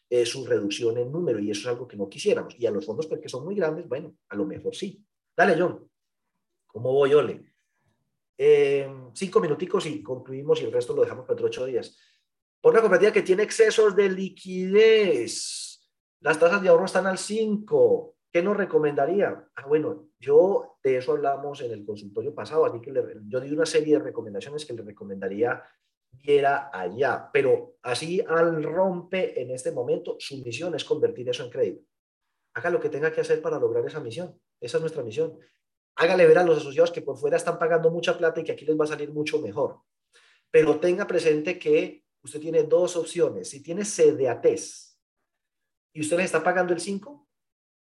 [0.10, 2.58] eh, su reducción en número, y eso es algo que no quisiéramos.
[2.58, 5.05] Y a los fondos porque son muy grandes, bueno, a lo mejor sí.
[5.36, 5.86] Dale, John.
[6.66, 7.57] ¿Cómo voy, Ole?
[8.38, 11.98] Eh, cinco minuticos y concluimos y el resto lo dejamos para otros ocho días.
[12.62, 15.90] Por una cooperativa que tiene excesos de liquidez,
[16.22, 18.16] las tasas de ahorro están al 5.
[18.32, 19.48] ¿Qué nos recomendaría?
[19.56, 22.92] Ah, bueno, yo de eso hablamos en el consultorio pasado, así que
[23.28, 25.64] yo di una serie de recomendaciones que le recomendaría
[26.12, 31.50] viera allá, pero así al rompe en este momento, su misión es convertir eso en
[31.50, 31.84] crédito.
[32.54, 34.40] Haga lo que tenga que hacer para lograr esa misión.
[34.60, 35.38] Esa es nuestra misión
[35.98, 38.66] hágale ver a los asociados que por fuera están pagando mucha plata y que aquí
[38.66, 39.82] les va a salir mucho mejor.
[40.52, 43.50] Pero tenga presente que usted tiene dos opciones.
[43.50, 45.00] Si tiene CDATES
[45.93, 47.28] y usted les está pagando el 5,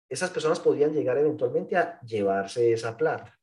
[0.08, 3.38] esas personas podrían llegar eventualmente a llevarse esa plata.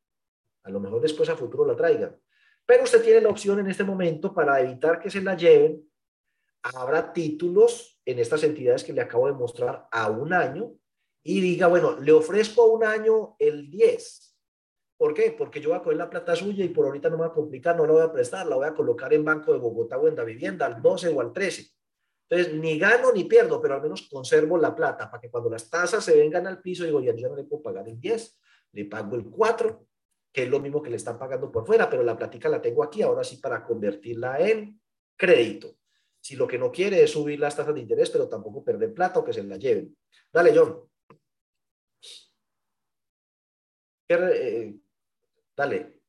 [0.63, 2.17] A lo mejor después a futuro la traigan.
[2.65, 5.85] Pero usted tiene la opción en este momento para evitar que se la lleven.
[6.63, 10.71] Habrá títulos en estas entidades que le acabo de mostrar a un año
[11.23, 14.30] y diga, bueno, le ofrezco a un año el 10
[15.01, 15.31] ¿Por qué?
[15.35, 17.33] Porque yo voy a coger la plata suya y por ahorita no me va a
[17.33, 20.07] complicar, no la voy a prestar, la voy a colocar en Banco de Bogotá o
[20.07, 21.65] en la vivienda al 12 o al 13.
[22.29, 25.71] Entonces, ni gano ni pierdo, pero al menos conservo la plata para que cuando las
[25.71, 28.39] tasas se vengan al piso, digo, ya yo no le puedo pagar el 10,
[28.73, 29.87] le pago el 4,
[30.31, 32.83] que es lo mismo que le están pagando por fuera, pero la plática la tengo
[32.83, 34.79] aquí, ahora sí para convertirla en
[35.17, 35.77] crédito.
[36.19, 39.17] Si lo que no quiere es subir las tasas de interés, pero tampoco perder plata
[39.17, 39.97] o que se la lleven.
[40.31, 40.79] Dale, John.
[44.07, 44.80] ¿Qué, eh,
[45.61, 46.01] Dale.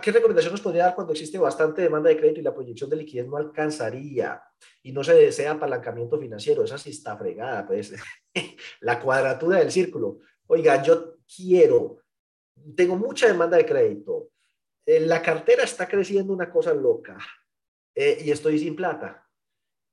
[0.00, 2.96] ¿Qué recomendación nos podría dar cuando existe bastante demanda de crédito y la proyección de
[2.96, 4.42] liquidez no alcanzaría
[4.82, 6.64] y no se desea apalancamiento financiero?
[6.64, 7.92] Esa sí está fregada, pues.
[8.80, 10.20] la cuadratura del círculo.
[10.46, 11.98] Oiga, yo quiero,
[12.74, 14.30] tengo mucha demanda de crédito,
[14.86, 17.18] eh, la cartera está creciendo una cosa loca
[17.94, 19.28] eh, y estoy sin plata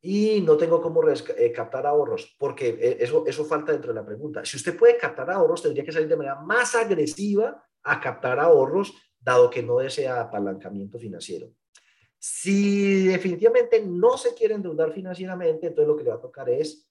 [0.01, 4.45] y no tengo cómo eh, captar ahorros, porque eso, eso falta dentro de la pregunta.
[4.45, 8.93] Si usted puede captar ahorros, tendría que salir de manera más agresiva a captar ahorros,
[9.19, 11.51] dado que no desea apalancamiento financiero.
[12.17, 16.89] Si definitivamente no se quiere endeudar financieramente, entonces lo que le va a tocar es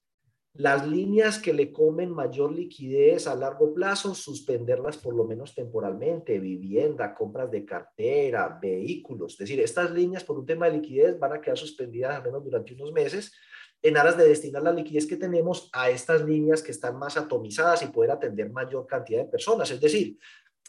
[0.53, 6.39] las líneas que le comen mayor liquidez a largo plazo, suspenderlas por lo menos temporalmente,
[6.39, 9.33] vivienda, compras de cartera, vehículos.
[9.33, 12.41] Es decir, estas líneas por un tema de liquidez van a quedar suspendidas al menos
[12.41, 13.33] durante unos meses
[13.81, 17.83] en aras de destinar la liquidez que tenemos a estas líneas que están más atomizadas
[17.83, 19.69] y poder atender mayor cantidad de personas.
[19.69, 20.17] Es decir,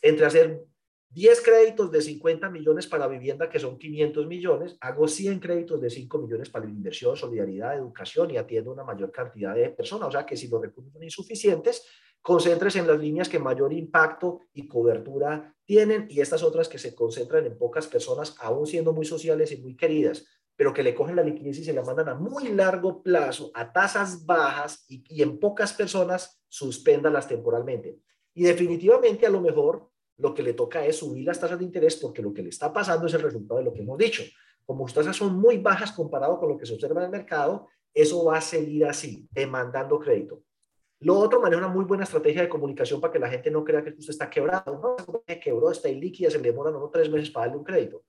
[0.02, 0.66] entre hacer
[1.10, 5.88] 10 créditos de 50 millones para vivienda, que son 500 millones, hago 100 créditos de
[5.88, 10.08] 5 millones para inversión, solidaridad, educación y atiendo una mayor cantidad de personas.
[10.08, 11.86] O sea que si los recursos son insuficientes,
[12.20, 16.94] concéntrese en las líneas que mayor impacto y cobertura tienen y estas otras que se
[16.94, 20.26] concentran en pocas personas, aún siendo muy sociales y muy queridas,
[20.56, 23.72] pero que le cogen la liquidez y se la mandan a muy largo plazo, a
[23.72, 28.00] tasas bajas y, y en pocas personas, suspéndalas temporalmente.
[28.36, 31.96] Y definitivamente a lo mejor lo que le toca es subir las tasas de interés
[31.96, 34.22] porque lo que le está pasando es el resultado de lo que hemos dicho.
[34.66, 37.68] Como sus tasas son muy bajas comparado con lo que se observa en el mercado,
[37.94, 40.42] eso va a seguir así, demandando crédito.
[41.00, 43.82] Lo otro, maneja una muy buena estrategia de comunicación para que la gente no crea
[43.82, 44.78] que usted está quebrado.
[44.82, 48.04] No, se quebró, está ilíquida, se le demora no tres meses para darle un crédito.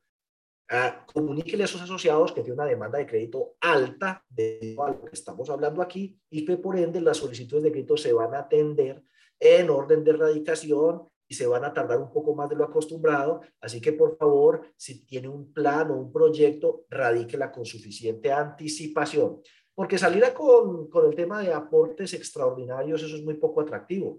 [0.70, 5.14] Ah, comuníquele a esos asociados que tiene una demanda de crédito alta de lo que
[5.14, 9.02] estamos hablando aquí y que por ende las solicitudes de crédito se van a atender
[9.40, 13.42] en orden de erradicación y se van a tardar un poco más de lo acostumbrado.
[13.60, 19.42] Así que por favor, si tiene un plan o un proyecto, radíquela con suficiente anticipación.
[19.76, 24.18] Porque salir con, con el tema de aportes extraordinarios, eso es muy poco atractivo.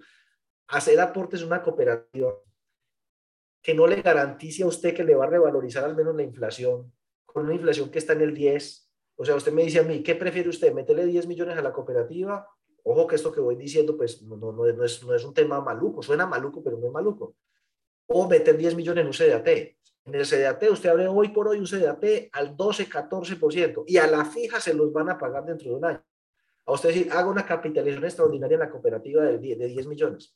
[0.68, 2.34] Hacer aportes en una cooperativa
[3.62, 6.92] que no le garantice a usted que le va a revalorizar al menos la inflación,
[7.24, 8.90] con una inflación que está en el 10.
[9.16, 10.72] O sea, usted me dice a mí, ¿qué prefiere usted?
[10.72, 12.46] ¿Meterle 10 millones a la cooperativa
[12.84, 15.60] Ojo que esto que voy diciendo, pues no, no, no, es, no es un tema
[15.60, 17.36] maluco, suena maluco, pero no es maluco.
[18.06, 19.48] O meter 10 millones en un CDAT.
[19.48, 24.06] En el CDAT usted abre hoy por hoy un CDAT al 12, 14% y a
[24.06, 26.04] la fija se los van a pagar dentro de un año.
[26.64, 30.34] A usted decir, haga una capitalización extraordinaria en la cooperativa de 10, de 10 millones.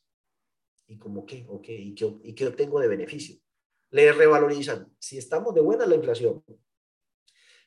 [0.86, 1.46] ¿Y como qué?
[1.48, 2.12] Okay, ¿Y qué?
[2.22, 3.36] ¿Y qué obtengo de beneficio?
[3.90, 4.94] Le revalorizan.
[4.98, 6.42] Si estamos de buena la inflación,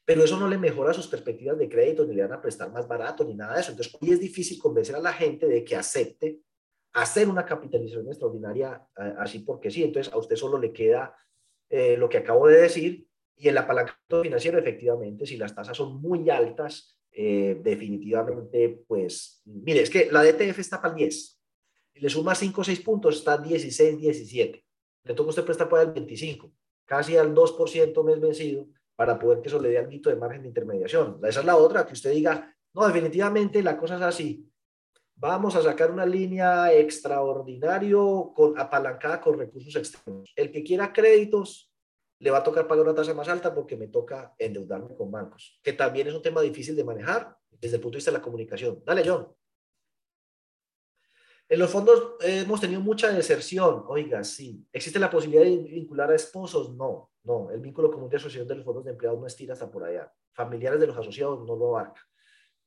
[0.06, 2.88] pero eso no le mejora sus perspectivas de crédito, ni le van a prestar más
[2.88, 3.72] barato, ni nada de eso.
[3.72, 6.41] Entonces, hoy es difícil convencer a la gente de que acepte
[6.93, 8.88] hacer una capitalización extraordinaria
[9.18, 9.84] así porque sí.
[9.84, 11.16] Entonces, a usted solo le queda
[11.70, 15.99] eh, lo que acabo de decir Y el apalancamiento financiero, efectivamente, si las tasas son
[15.99, 21.41] muy altas, eh, definitivamente, pues, mire, es que la DTF está para el 10.
[21.95, 24.66] Y le suma 5 o 6 puntos, está 16, 17.
[25.03, 26.51] Le toca usted prestar para el 25,
[26.86, 30.47] casi al 2% mes vencido, para poder que eso le dé algo de margen de
[30.49, 31.19] intermediación.
[31.23, 34.49] Esa es la otra, que usted diga, no, definitivamente la cosa es así.
[35.17, 40.33] Vamos a sacar una línea extraordinario con, apalancada con recursos externos.
[40.35, 41.71] El que quiera créditos
[42.19, 45.59] le va a tocar pagar una tasa más alta porque me toca endeudarme con bancos,
[45.63, 48.23] que también es un tema difícil de manejar desde el punto de vista de la
[48.23, 48.81] comunicación.
[48.85, 49.27] Dale, John.
[51.47, 53.83] En los fondos hemos tenido mucha deserción.
[53.87, 54.65] Oiga, sí.
[54.73, 56.75] ¿Existe la posibilidad de vincular a esposos?
[56.75, 57.51] No, no.
[57.51, 60.11] El vínculo común de asociación de los fondos de empleados no estira hasta por allá.
[60.33, 62.01] Familiares de los asociados no lo abarca.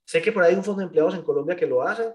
[0.04, 2.14] Sé que por ahí hay un fondo de empleados en Colombia que lo hace,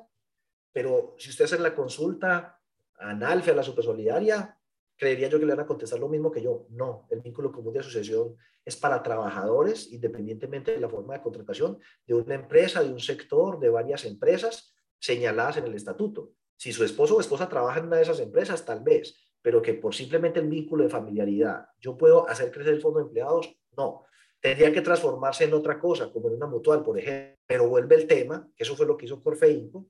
[0.72, 2.60] pero si usted hace la consulta
[2.98, 4.58] a Analfe, a la Supersolidaria,
[4.96, 6.66] creería yo que le van a contestar lo mismo que yo.
[6.70, 11.78] No, el vínculo común de asociación es para trabajadores, independientemente de la forma de contratación,
[12.08, 16.32] de una empresa, de un sector, de varias empresas señaladas en el estatuto.
[16.58, 19.74] Si su esposo o esposa trabaja en una de esas empresas, tal vez, pero que
[19.74, 24.06] por simplemente el vínculo de familiaridad, yo puedo hacer crecer el fondo de empleados, no.
[24.40, 27.38] Tendría que transformarse en otra cosa, como en una mutual, por ejemplo.
[27.46, 29.88] Pero vuelve el tema, que eso fue lo que hizo Corfeinco.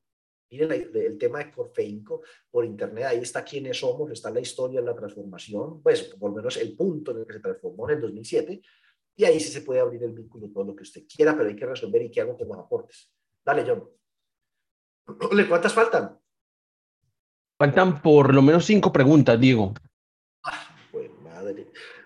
[0.50, 4.96] Miren el tema de Corfeinco por internet, ahí está quiénes somos, está la historia la
[4.96, 8.62] transformación, pues por lo menos el punto en el que se transformó en el 2007,
[9.16, 11.56] y ahí sí se puede abrir el vínculo todo lo que usted quiera, pero hay
[11.56, 13.12] que resolver y qué hago con los aportes.
[13.44, 13.90] Dale, John.
[15.50, 16.20] ¿Cuántas faltan?
[17.64, 19.74] Faltan por lo menos cinco preguntas, Diego.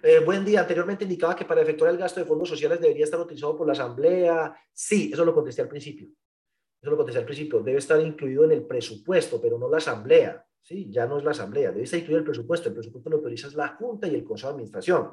[0.03, 0.60] Eh, buen día.
[0.60, 3.74] Anteriormente indicaba que para efectuar el gasto de fondos sociales debería estar utilizado por la
[3.74, 4.55] Asamblea.
[4.72, 6.10] Sí, eso lo contesté al principio.
[6.80, 7.64] Eso lo contesté al principio.
[7.64, 10.45] Debe estar incluido en el presupuesto, pero no la Asamblea.
[10.62, 11.72] Sí, ya no es la Asamblea.
[11.72, 12.70] Debe estar incluido el presupuesto.
[12.70, 15.10] El presupuesto lo autoriza la Junta y el Consejo de Administración.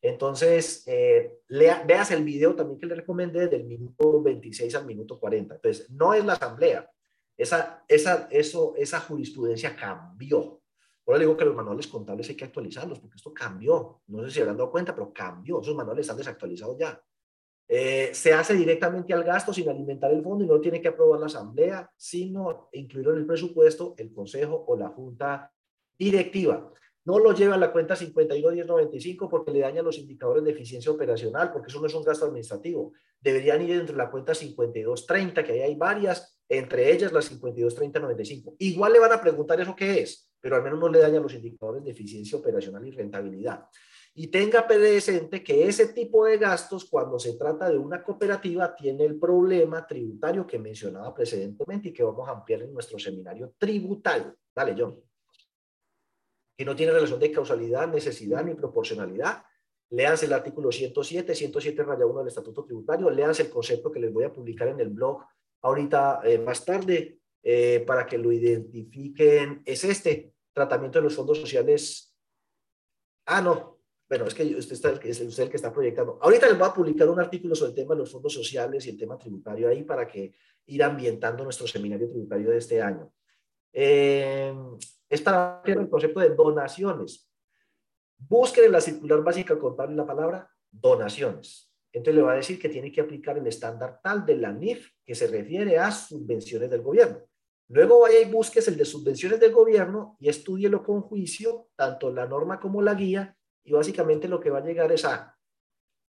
[0.00, 5.20] Entonces, eh, lea, veas el video también que le recomendé del minuto 26 al minuto
[5.20, 5.56] 40.
[5.56, 6.88] Entonces, no es la Asamblea.
[7.36, 10.60] Esa, esa, eso, esa jurisprudencia cambió.
[11.06, 14.00] Ahora digo que los manuales contables hay que actualizarlos porque esto cambió.
[14.06, 15.60] No sé si habrán dado cuenta, pero cambió.
[15.60, 17.00] Esos manuales están desactualizados ya.
[17.66, 21.20] Eh, se hace directamente al gasto sin alimentar el fondo y no tiene que aprobar
[21.20, 25.50] la asamblea, sino incluirlo en el presupuesto el consejo o la junta
[25.98, 26.70] directiva.
[27.06, 31.52] No lo lleva a la cuenta 511095 porque le daña los indicadores de eficiencia operacional,
[31.52, 32.92] porque eso no es un gasto administrativo.
[33.20, 38.56] Deberían ir entre la cuenta 5230, que ahí hay varias, entre ellas la 523095.
[38.58, 41.32] Igual le van a preguntar eso qué es pero al menos no le daña los
[41.32, 43.66] indicadores de eficiencia operacional y rentabilidad.
[44.12, 49.06] Y tenga presente que ese tipo de gastos, cuando se trata de una cooperativa, tiene
[49.06, 54.36] el problema tributario que mencionaba precedentemente y que vamos a ampliar en nuestro seminario tributario.
[54.54, 55.00] Dale, John.
[56.54, 59.42] Que no tiene relación de causalidad, necesidad ni proporcionalidad.
[59.88, 63.08] Léanse el artículo 107, 107 raya 1 del Estatuto Tributario.
[63.08, 65.24] Léanse el concepto que les voy a publicar en el blog
[65.64, 69.62] ahorita eh, más tarde eh, para que lo identifiquen.
[69.64, 72.14] Es este tratamiento de los fondos sociales.
[73.26, 73.80] Ah, no.
[74.06, 76.18] Bueno, es que usted, está, es usted el que está proyectando.
[76.20, 78.90] Ahorita les voy a publicar un artículo sobre el tema de los fondos sociales y
[78.90, 80.34] el tema tributario ahí para que
[80.66, 83.10] ir ambientando nuestro seminario tributario de este año.
[83.72, 84.54] Eh,
[85.08, 87.30] es para el concepto de donaciones.
[88.18, 91.73] Busquen en la circular básica contable la palabra donaciones.
[91.94, 94.90] Entonces le va a decir que tiene que aplicar el estándar tal de la NIF
[95.04, 97.20] que se refiere a subvenciones del gobierno.
[97.68, 102.26] Luego vaya y busques el de subvenciones del gobierno y estúdielo con juicio, tanto la
[102.26, 105.38] norma como la guía, y básicamente lo que va a llegar es a,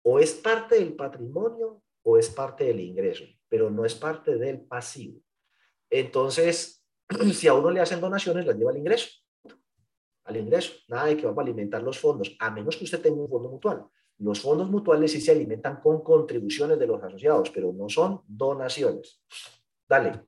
[0.01, 4.61] o es parte del patrimonio o es parte del ingreso, pero no es parte del
[4.61, 5.19] pasivo.
[5.89, 6.85] Entonces,
[7.33, 9.09] si a uno le hacen donaciones, las lleva al ingreso,
[10.23, 13.21] al ingreso, nada de que vamos a alimentar los fondos, a menos que usted tenga
[13.21, 13.85] un fondo mutual.
[14.19, 19.21] Los fondos mutuales sí se alimentan con contribuciones de los asociados, pero no son donaciones.
[19.87, 20.21] Dale.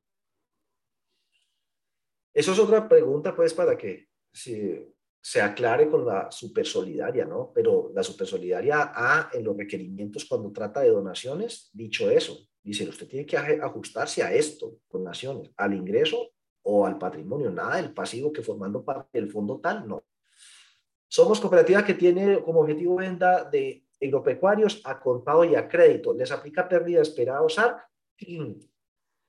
[2.33, 7.51] Eso es otra pregunta, pues, para que se, se aclare con la supersolidaria, ¿no?
[7.53, 13.07] Pero la supersolidaria A en los requerimientos cuando trata de donaciones, dicho eso, dice, usted
[13.07, 16.31] tiene que ajustarse a esto, donaciones, al ingreso
[16.61, 20.03] o al patrimonio, nada del pasivo que formando parte del fondo tal, no.
[21.07, 26.13] Somos cooperativa que tiene como objetivo venta de agropecuarios a contado y a crédito.
[26.13, 27.79] ¿Les aplica pérdida esperada o SARC?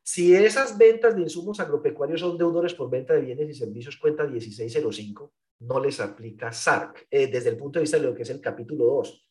[0.03, 4.25] Si esas ventas de insumos agropecuarios son deudores por venta de bienes y servicios cuenta
[4.25, 8.31] 1605, no les aplica SARC eh, desde el punto de vista de lo que es
[8.31, 9.29] el capítulo 2.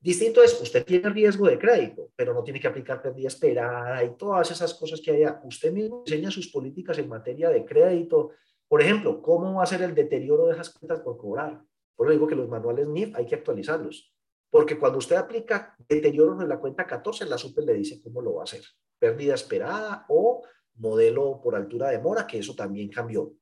[0.00, 4.16] Distinto es, usted tiene riesgo de crédito, pero no tiene que aplicar pérdida esperada y
[4.16, 5.40] todas esas cosas que haya.
[5.42, 8.30] Usted mismo diseña sus políticas en materia de crédito.
[8.68, 11.60] Por ejemplo, ¿cómo va a ser el deterioro de esas cuentas por cobrar?
[11.98, 14.14] Por eso digo que los manuales NIF hay que actualizarlos.
[14.50, 18.34] Porque cuando usted aplica deterioro en la cuenta 14, la super le dice cómo lo
[18.34, 18.62] va a hacer.
[19.00, 20.44] Pérdida esperada o
[20.76, 23.34] modelo por altura de mora, que eso también cambió.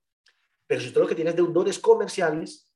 [0.66, 2.72] Pero si usted lo que tiene es deudores comerciales,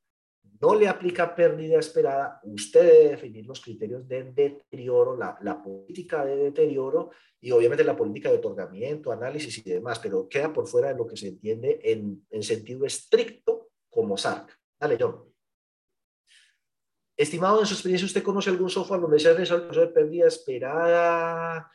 [0.60, 6.26] no le aplica pérdida esperada, usted debe definir los criterios de deterioro, la, la, política
[6.26, 10.88] de deterioro y obviamente la política de otorgamiento, análisis y demás, pero queda por fuera
[10.88, 14.60] de lo que se entiende en, en sentido estricto como SARC.
[14.78, 15.29] Dale, John.
[17.20, 21.70] Estimado, en su experiencia, ¿usted conoce algún software donde se ha realizado pérdida esperada,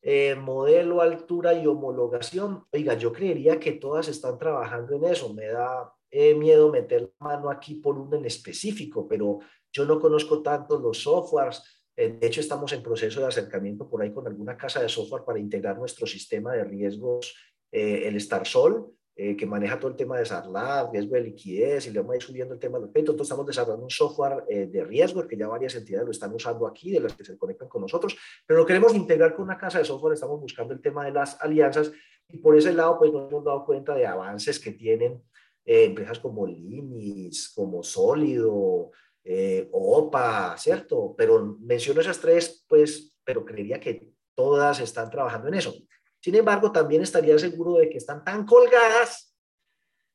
[0.00, 2.64] eh, modelo, altura y homologación?
[2.70, 5.34] Oiga, yo creería que todas están trabajando en eso.
[5.34, 9.40] Me da he miedo meter la mano aquí por uno en específico, pero
[9.72, 11.64] yo no conozco tanto los softwares.
[11.96, 15.24] Eh, de hecho, estamos en proceso de acercamiento por ahí con alguna casa de software
[15.24, 17.34] para integrar nuestro sistema de riesgos,
[17.72, 21.90] eh, el StarSol, eh, que maneja todo el tema de SARLAB, riesgo de liquidez, y
[21.90, 24.84] le vamos a ir subiendo el tema de los Entonces, estamos desarrollando un software de
[24.84, 27.82] riesgo que ya varias entidades lo están usando aquí, de las que se conectan con
[27.82, 28.16] nosotros,
[28.46, 30.14] pero lo queremos integrar con una casa de software.
[30.14, 31.92] Estamos buscando el tema de las alianzas
[32.32, 35.22] y por ese lado, pues nos hemos dado cuenta de avances que tienen
[35.64, 38.90] eh, empresas como Limis, como Sólido,
[39.24, 41.14] eh, OPA, ¿cierto?
[41.16, 45.74] Pero menciono esas tres, pues, pero creería que todas están trabajando en eso.
[46.20, 49.30] Sin embargo, también estaría seguro de que están tan colgadas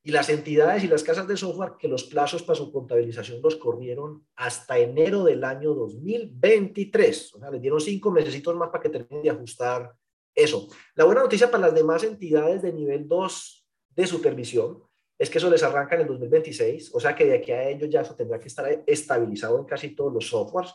[0.04, 3.56] y las entidades y las casas de software que los plazos para su contabilización los
[3.56, 7.36] corrieron hasta enero del año 2023.
[7.36, 9.96] O sea, les dieron cinco meses más para que terminen de ajustar
[10.36, 10.68] eso.
[10.94, 14.84] La buena noticia para las demás entidades de nivel 2 de supervisión
[15.18, 17.90] es que eso les arranca en el 2026, o sea que de aquí a ellos
[17.90, 20.74] ya eso tendrá que estar estabilizado en casi todos los softwares.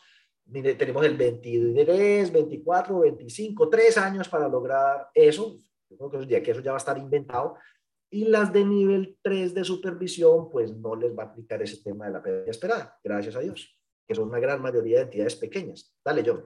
[0.51, 5.61] Mire, tenemos el 23, 24, 25, tres años para lograr eso.
[5.89, 7.57] Yo creo que de aquí eso ya va a estar inventado.
[8.11, 12.07] Y las de nivel 3 de supervisión, pues no les va a aplicar ese tema
[12.07, 13.79] de la pérdida esperada, gracias a Dios,
[14.09, 15.95] que son una gran mayoría de entidades pequeñas.
[16.05, 16.45] Dale, John.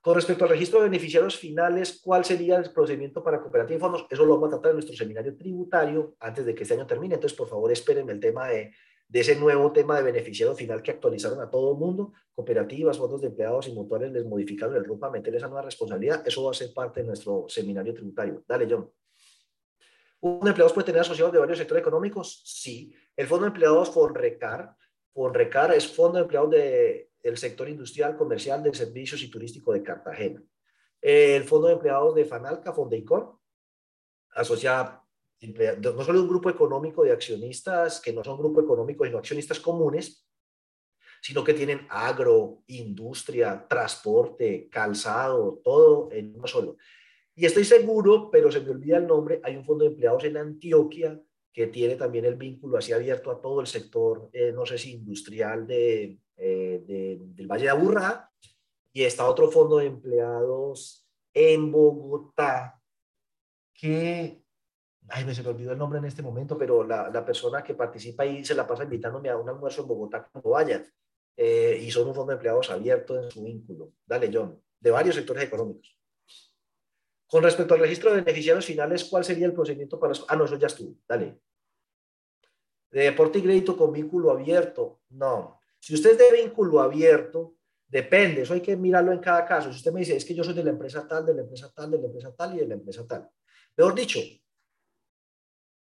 [0.00, 4.06] Con respecto al registro de beneficiarios finales, ¿cuál sería el procedimiento para cooperativa y fondos?
[4.10, 7.14] Eso lo vamos a tratar en nuestro seminario tributario antes de que este año termine.
[7.14, 8.72] Entonces, por favor, esperen el tema de,
[9.10, 12.12] de ese nuevo tema de beneficiario final que actualizaron a todo el mundo.
[12.32, 16.22] Cooperativas, fondos de empleados y mutuales les modificaron el RUP para meter esa nueva responsabilidad.
[16.24, 18.44] Eso va a ser parte de nuestro seminario tributario.
[18.46, 18.88] Dale, John.
[20.20, 22.40] ¿Un empleados puede tener asociados de varios sectores económicos?
[22.44, 22.94] Sí.
[23.16, 24.76] El fondo de empleados FONRECAR.
[25.12, 29.82] FONRECAR es fondo de empleados de el sector industrial, comercial, de servicios y turístico de
[29.82, 30.40] Cartagena.
[31.00, 33.38] El Fondo de Empleados de Fanalca, Fondeicon,
[34.34, 34.99] asocia
[35.40, 40.26] no solo un grupo económico de accionistas, que no son grupo económico, sino accionistas comunes,
[41.22, 46.76] sino que tienen agro, industria, transporte, calzado, todo en uno solo.
[47.34, 50.36] Y estoy seguro, pero se me olvida el nombre, hay un fondo de empleados en
[50.36, 51.20] Antioquia
[51.52, 54.92] que tiene también el vínculo así abierto a todo el sector, eh, no sé si
[54.92, 58.30] industrial de, eh, del Valle de Aburrá,
[58.92, 62.80] y está otro fondo de empleados en Bogotá,
[63.74, 64.42] que,
[65.10, 67.74] ay, me se me olvidó el nombre en este momento, pero la, la persona que
[67.74, 70.84] participa ahí se la pasa invitándome a un almuerzo en Bogotá cuando vaya,
[71.36, 73.92] eh, y son un fondo de empleados abierto en su vínculo.
[74.04, 75.98] Dale, John, de varios sectores económicos.
[77.26, 80.56] Con respecto al registro de beneficiarios finales, ¿cuál sería el procedimiento para Ah, no, eso
[80.56, 80.96] ya estuvo.
[81.08, 81.40] Dale.
[82.90, 85.00] De deporte y crédito con vínculo abierto.
[85.10, 85.60] No.
[85.78, 87.54] Si usted es de vínculo abierto,
[87.86, 89.70] depende, eso hay que mirarlo en cada caso.
[89.70, 91.72] Si usted me dice, es que yo soy de la empresa tal, de la empresa
[91.72, 93.30] tal, de la empresa tal y de la empresa tal.
[93.76, 94.18] Mejor dicho,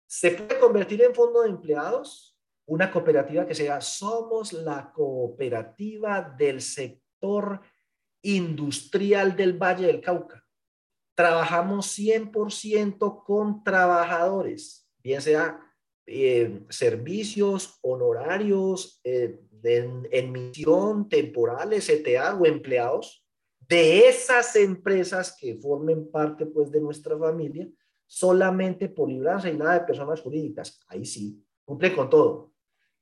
[0.07, 2.37] se puede convertir en fondo de empleados
[2.67, 7.61] una cooperativa que sea, somos la cooperativa del sector
[8.23, 10.43] industrial del Valle del Cauca.
[11.15, 15.59] Trabajamos 100% con trabajadores, bien sea
[16.07, 23.25] eh, servicios, honorarios, eh, en, misión, temporales, ETA o empleados
[23.67, 27.67] de esas empresas que formen parte pues de nuestra familia,
[28.05, 30.79] solamente por libranza y nada de personas jurídicas.
[30.87, 32.51] Ahí sí, cumple con todo.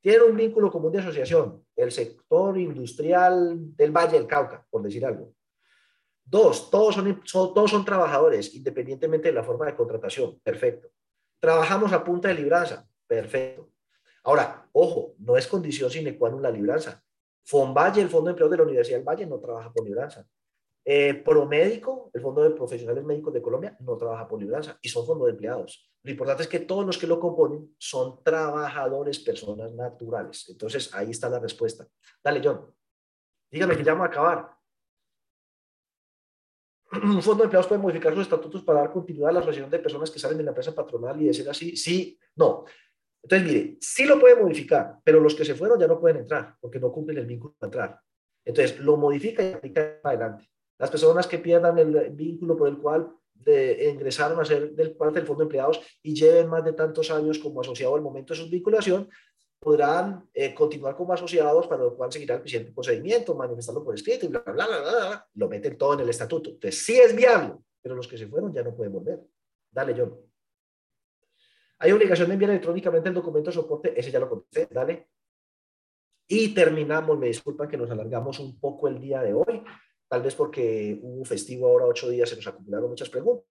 [0.02, 5.06] Tiene un vínculo común de asociación, el sector industrial del Valle del Cauca, por decir
[5.06, 5.34] algo.
[6.26, 10.40] Dos, todos son, todos son trabajadores, independientemente de la forma de contratación.
[10.44, 10.90] Perfecto.
[11.40, 12.88] Trabajamos a punta de libranza.
[13.08, 13.70] Perfecto.
[14.24, 17.04] Ahora, ojo, no es condición sine qua non la libranza.
[17.44, 20.26] Fonvalle, el Fondo de Empleo de la Universidad del Valle, no trabaja por libranza.
[20.86, 25.06] Eh, Promédico, el Fondo de Profesionales Médicos de Colombia, no trabaja por libranza y son
[25.06, 25.90] fondos de empleados.
[26.04, 30.46] Lo importante es que todos los que lo componen son trabajadores, personas naturales.
[30.50, 31.88] Entonces, ahí está la respuesta.
[32.22, 32.74] Dale, John.
[33.50, 34.50] Dígame que ya vamos a acabar.
[37.04, 39.80] Un fondo de empleados puede modificar sus estatutos para dar continuidad a la asociación de
[39.80, 41.78] personas que salen de la empresa patronal y de ser así.
[41.78, 42.66] Sí, no.
[43.24, 46.58] Entonces, mire, sí lo puede modificar, pero los que se fueron ya no pueden entrar
[46.60, 48.02] porque no cumplen el vínculo para entrar.
[48.44, 50.53] Entonces, lo modifica y aplica adelante.
[50.84, 55.20] Las personas que pierdan el vínculo por el cual de, ingresaron a ser del, parte
[55.20, 58.42] del fondo de empleados y lleven más de tantos años como asociado al momento de
[58.42, 59.10] su vinculación,
[59.60, 64.26] podrán eh, continuar como asociados, para lo cual seguirá el siguiente procedimiento, manifestarlo por escrito
[64.26, 66.50] y bla, bla, bla, bla, bla, Lo meten todo en el estatuto.
[66.50, 69.22] Entonces, sí es viable, pero los que se fueron ya no pueden volver.
[69.72, 70.20] Dale, John.
[71.80, 75.08] Hay obligación de enviar electrónicamente el documento de soporte, ese ya lo contesté, dale.
[76.28, 79.64] Y terminamos, me disculpan que nos alargamos un poco el día de hoy,
[80.14, 83.48] tal vez porque hubo festivo ahora ocho días, se nos acumularon muchas preguntas.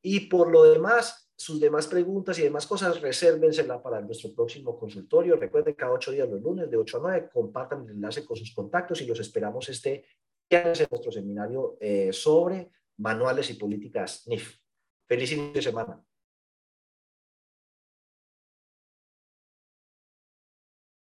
[0.00, 5.34] Y por lo demás, sus demás preguntas y demás cosas, resérvensela para nuestro próximo consultorio.
[5.34, 8.54] Recuerden, cada ocho días los lunes de 8 a 9, compartan el enlace con sus
[8.54, 10.06] contactos y los esperamos este
[10.48, 14.56] viernes en nuestro seminario eh, sobre manuales y políticas NIF.
[15.08, 16.00] Feliz inicio de semana.